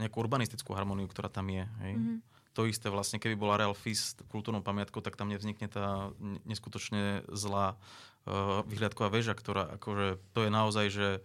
[0.00, 1.64] nejakú urbanistickú harmóniu, ktorá tam je.
[1.84, 1.94] Hej?
[2.00, 2.18] Mm
[2.54, 6.14] to isté vlastne, keby bola Real Fis kultúrnou pamiatkou, tak tam nevznikne tá
[6.46, 11.22] neskutočne zlá uh, vyhliadková väža, ktorá akože, to je naozaj, že uh,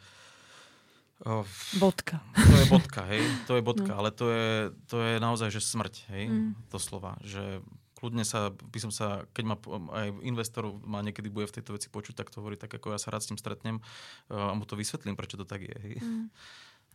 [1.80, 2.24] bodka.
[2.36, 4.00] To je bodka, hej, to je bodka, no.
[4.00, 6.52] ale to je, to je naozaj, že smrť, hej, mm.
[6.80, 7.60] slova, že
[8.00, 9.56] kľudne sa, by som sa, keď ma
[9.92, 13.00] aj investor ma niekedy bude v tejto veci počuť, tak to hovorí tak, ako ja
[13.00, 15.76] sa rád s ním stretnem uh, a mu to vysvetlím, prečo to tak je.
[15.76, 15.94] Hej.
[16.00, 16.32] Mm.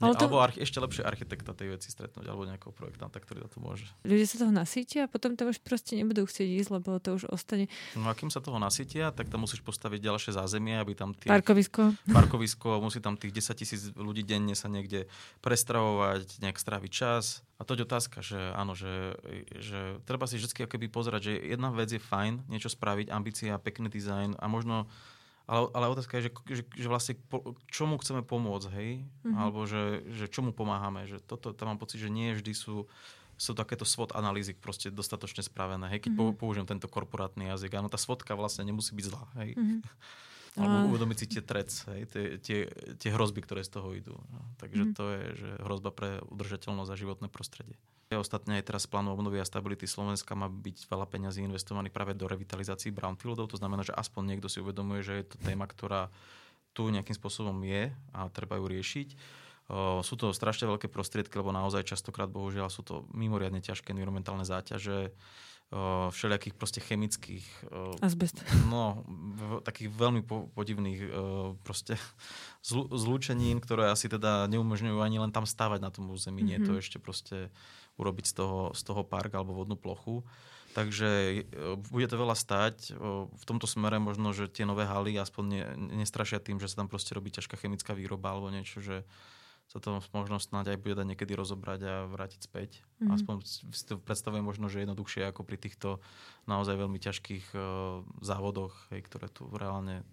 [0.02, 0.26] Ale to...
[0.26, 3.86] Alebo arch- ešte lepšie architekta tej veci stretnúť, alebo nejakého projektanta, ktorý na to môže.
[4.02, 7.30] Ľudia sa toho nasítia a potom tam už proste nebudú chcieť ísť, lebo to už
[7.30, 7.70] ostane.
[7.94, 11.30] No a kým sa toho nasítia, tak tam musíš postaviť ďalšie zázemie, aby tam tie...
[11.30, 11.94] Parkovisko.
[12.16, 15.06] Parkovisko, musí tam tých 10 tisíc ľudí denne sa niekde
[15.38, 17.46] prestravovať, nejak stráviť čas.
[17.54, 19.14] A to je otázka, že áno, že,
[19.62, 24.42] že treba si vždy pozerať, že jedna vec je fajn, niečo spraviť, ambícia, pekný dizajn
[24.42, 24.90] a možno
[25.44, 29.04] ale, ale otázka je, že, že, že vlastne po, čomu chceme pomôcť, hej?
[29.04, 29.36] Mm-hmm.
[29.36, 31.04] Alebo že, že čomu pomáhame.
[31.04, 32.88] Že toto, tam mám pocit, že nie vždy sú,
[33.36, 35.92] sú takéto SWOT analýzy proste dostatočne spravené.
[35.92, 36.08] Hej?
[36.08, 36.40] Keď mm-hmm.
[36.40, 37.76] použijem tento korporátny jazyk.
[37.76, 39.24] Áno, tá SWOTka vlastne nemusí byť zlá.
[39.44, 39.52] Hej?
[39.60, 39.80] Mm-hmm.
[40.54, 42.58] Alebo uvedomiť si tie trec, hej, tie, tie,
[42.94, 44.14] tie hrozby, ktoré z toho idú.
[44.30, 44.38] No.
[44.62, 44.92] Takže mm.
[44.94, 47.74] to je že hrozba pre udržateľnosť a životné prostredie.
[48.12, 52.28] Ostatne aj teraz plánu obnovy a stability Slovenska má byť veľa peňazí investovaných práve do
[52.28, 53.50] revitalizácií brownfieldov.
[53.50, 56.12] To znamená, že aspoň niekto si uvedomuje, že je to téma, ktorá
[56.76, 59.08] tu nejakým spôsobom je a treba ju riešiť.
[60.04, 65.16] Sú to strašne veľké prostriedky, lebo naozaj častokrát, bohužiaľ, sú to mimoriadne ťažké environmentálne záťaže
[66.12, 67.46] všelijakých proste chemických...
[68.04, 68.44] Azbest.
[68.70, 69.02] No,
[69.64, 70.22] takých veľmi
[70.54, 71.10] podivných
[71.66, 71.98] proste
[73.02, 76.44] zlúčenín, ktoré asi teda neumožňujú ani len tam stávať na tom území.
[76.44, 76.60] Mm-hmm.
[76.60, 76.80] Nie to mhm.
[76.84, 77.48] ešte proste
[77.96, 80.26] urobiť z toho, z toho park alebo vodnú plochu.
[80.74, 81.42] Takže
[81.94, 82.98] bude to veľa stať.
[83.30, 85.62] V tomto smere možno, že tie nové haly aspoň ne,
[86.02, 89.06] nestrašia tým, že sa tam proste robí ťažká chemická výroba alebo niečo, že
[89.70, 92.84] sa to možno snáď aj bude dať niekedy rozobrať a vrátiť späť.
[93.00, 93.14] Mm-hmm.
[93.16, 96.04] Aspoň si to predstavujem možno, že jednoduchšie ako pri týchto
[96.44, 100.04] naozaj veľmi ťažkých uh, závodoch, hej, ktoré tu reálne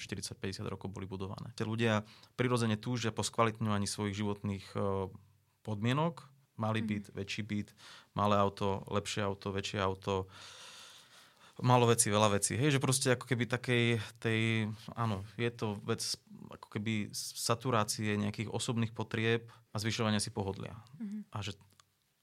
[0.00, 1.52] 40-50 rokov boli budované.
[1.54, 2.02] Tí ľudia
[2.34, 5.12] prirodzene túžia po skvalitňovaní svojich životných uh,
[5.62, 6.33] podmienok.
[6.54, 6.90] Malý mm-hmm.
[6.90, 7.68] byt, väčší byt,
[8.14, 10.30] malé auto, lepšie auto, väčšie auto.
[11.62, 12.58] Málo veci, veľa vecí.
[12.58, 16.02] Hej, že proste ako keby takej, tej, áno, je to vec
[16.50, 20.74] ako keby saturácie nejakých osobných potrieb a zvyšovania si pohodlia.
[20.98, 21.20] Mm-hmm.
[21.30, 21.54] A že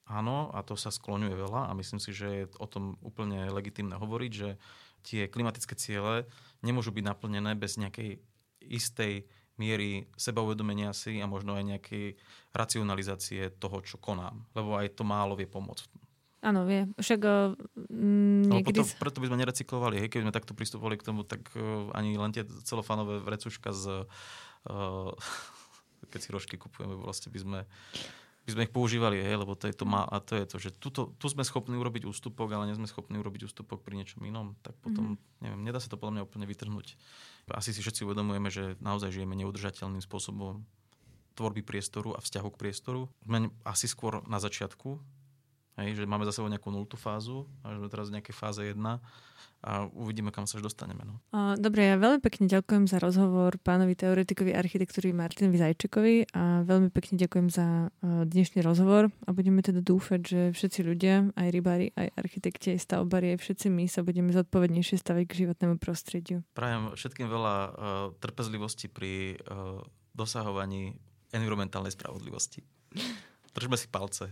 [0.08, 3.96] áno, a to sa skloňuje veľa a myslím si, že je o tom úplne legitimné
[3.96, 4.60] hovoriť, že
[5.08, 6.28] tie klimatické ciele
[6.60, 8.22] nemôžu byť naplnené bez nejakej
[8.62, 9.26] istej
[9.62, 12.18] miery sebauvedomenia si a možno aj nejakej
[12.50, 14.42] racionalizácie toho, čo konám.
[14.58, 15.86] Lebo aj to málo vie pomôcť
[16.42, 16.90] Áno, vie.
[16.98, 17.54] Však uh,
[18.50, 18.82] niekedy...
[18.82, 20.02] Preto, preto by sme nerecyklovali.
[20.02, 24.10] Hej, keby sme takto pristupovali k tomu, tak uh, ani len tie celofánové vrecuška z...
[24.66, 25.14] Uh,
[26.12, 27.60] keď si rožky kupujeme, vlastne by sme
[28.42, 30.70] by sme ich používali, hej, lebo to je to má, a to je to, že
[30.82, 34.58] tuto, tu sme schopní urobiť ústupok, ale nie sme schopní urobiť ústupok pri niečom inom,
[34.66, 35.42] tak potom, mm-hmm.
[35.46, 36.98] neviem, nedá sa to podľa mňa úplne vytrhnúť.
[37.54, 40.66] Asi si všetci uvedomujeme, že naozaj žijeme neudržateľným spôsobom
[41.38, 43.02] tvorby priestoru a vzťahu k priestoru.
[43.24, 45.00] Sme asi skôr na začiatku
[45.80, 48.76] Hej, že máme za sebou nejakú nultú fázu a sme teraz v nejakej fáze 1
[49.62, 51.06] a uvidíme, kam sa až dostaneme.
[51.06, 51.22] No.
[51.56, 57.22] Dobre, ja veľmi pekne ďakujem za rozhovor pánovi teoretikovi architektúry Martinovi Zajčekovi a veľmi pekne
[57.22, 62.74] ďakujem za dnešný rozhovor a budeme teda dúfať, že všetci ľudia, aj rybári, aj architekti,
[62.74, 66.42] aj stavbari, aj všetci my sa budeme zodpovednejšie stavať k životnému prostrediu.
[66.58, 67.72] Prajem všetkým veľa uh,
[68.18, 69.78] trpezlivosti pri uh,
[70.18, 70.98] dosahovaní
[71.32, 72.66] environmentálnej spravodlivosti.
[73.52, 74.32] Držme si palce.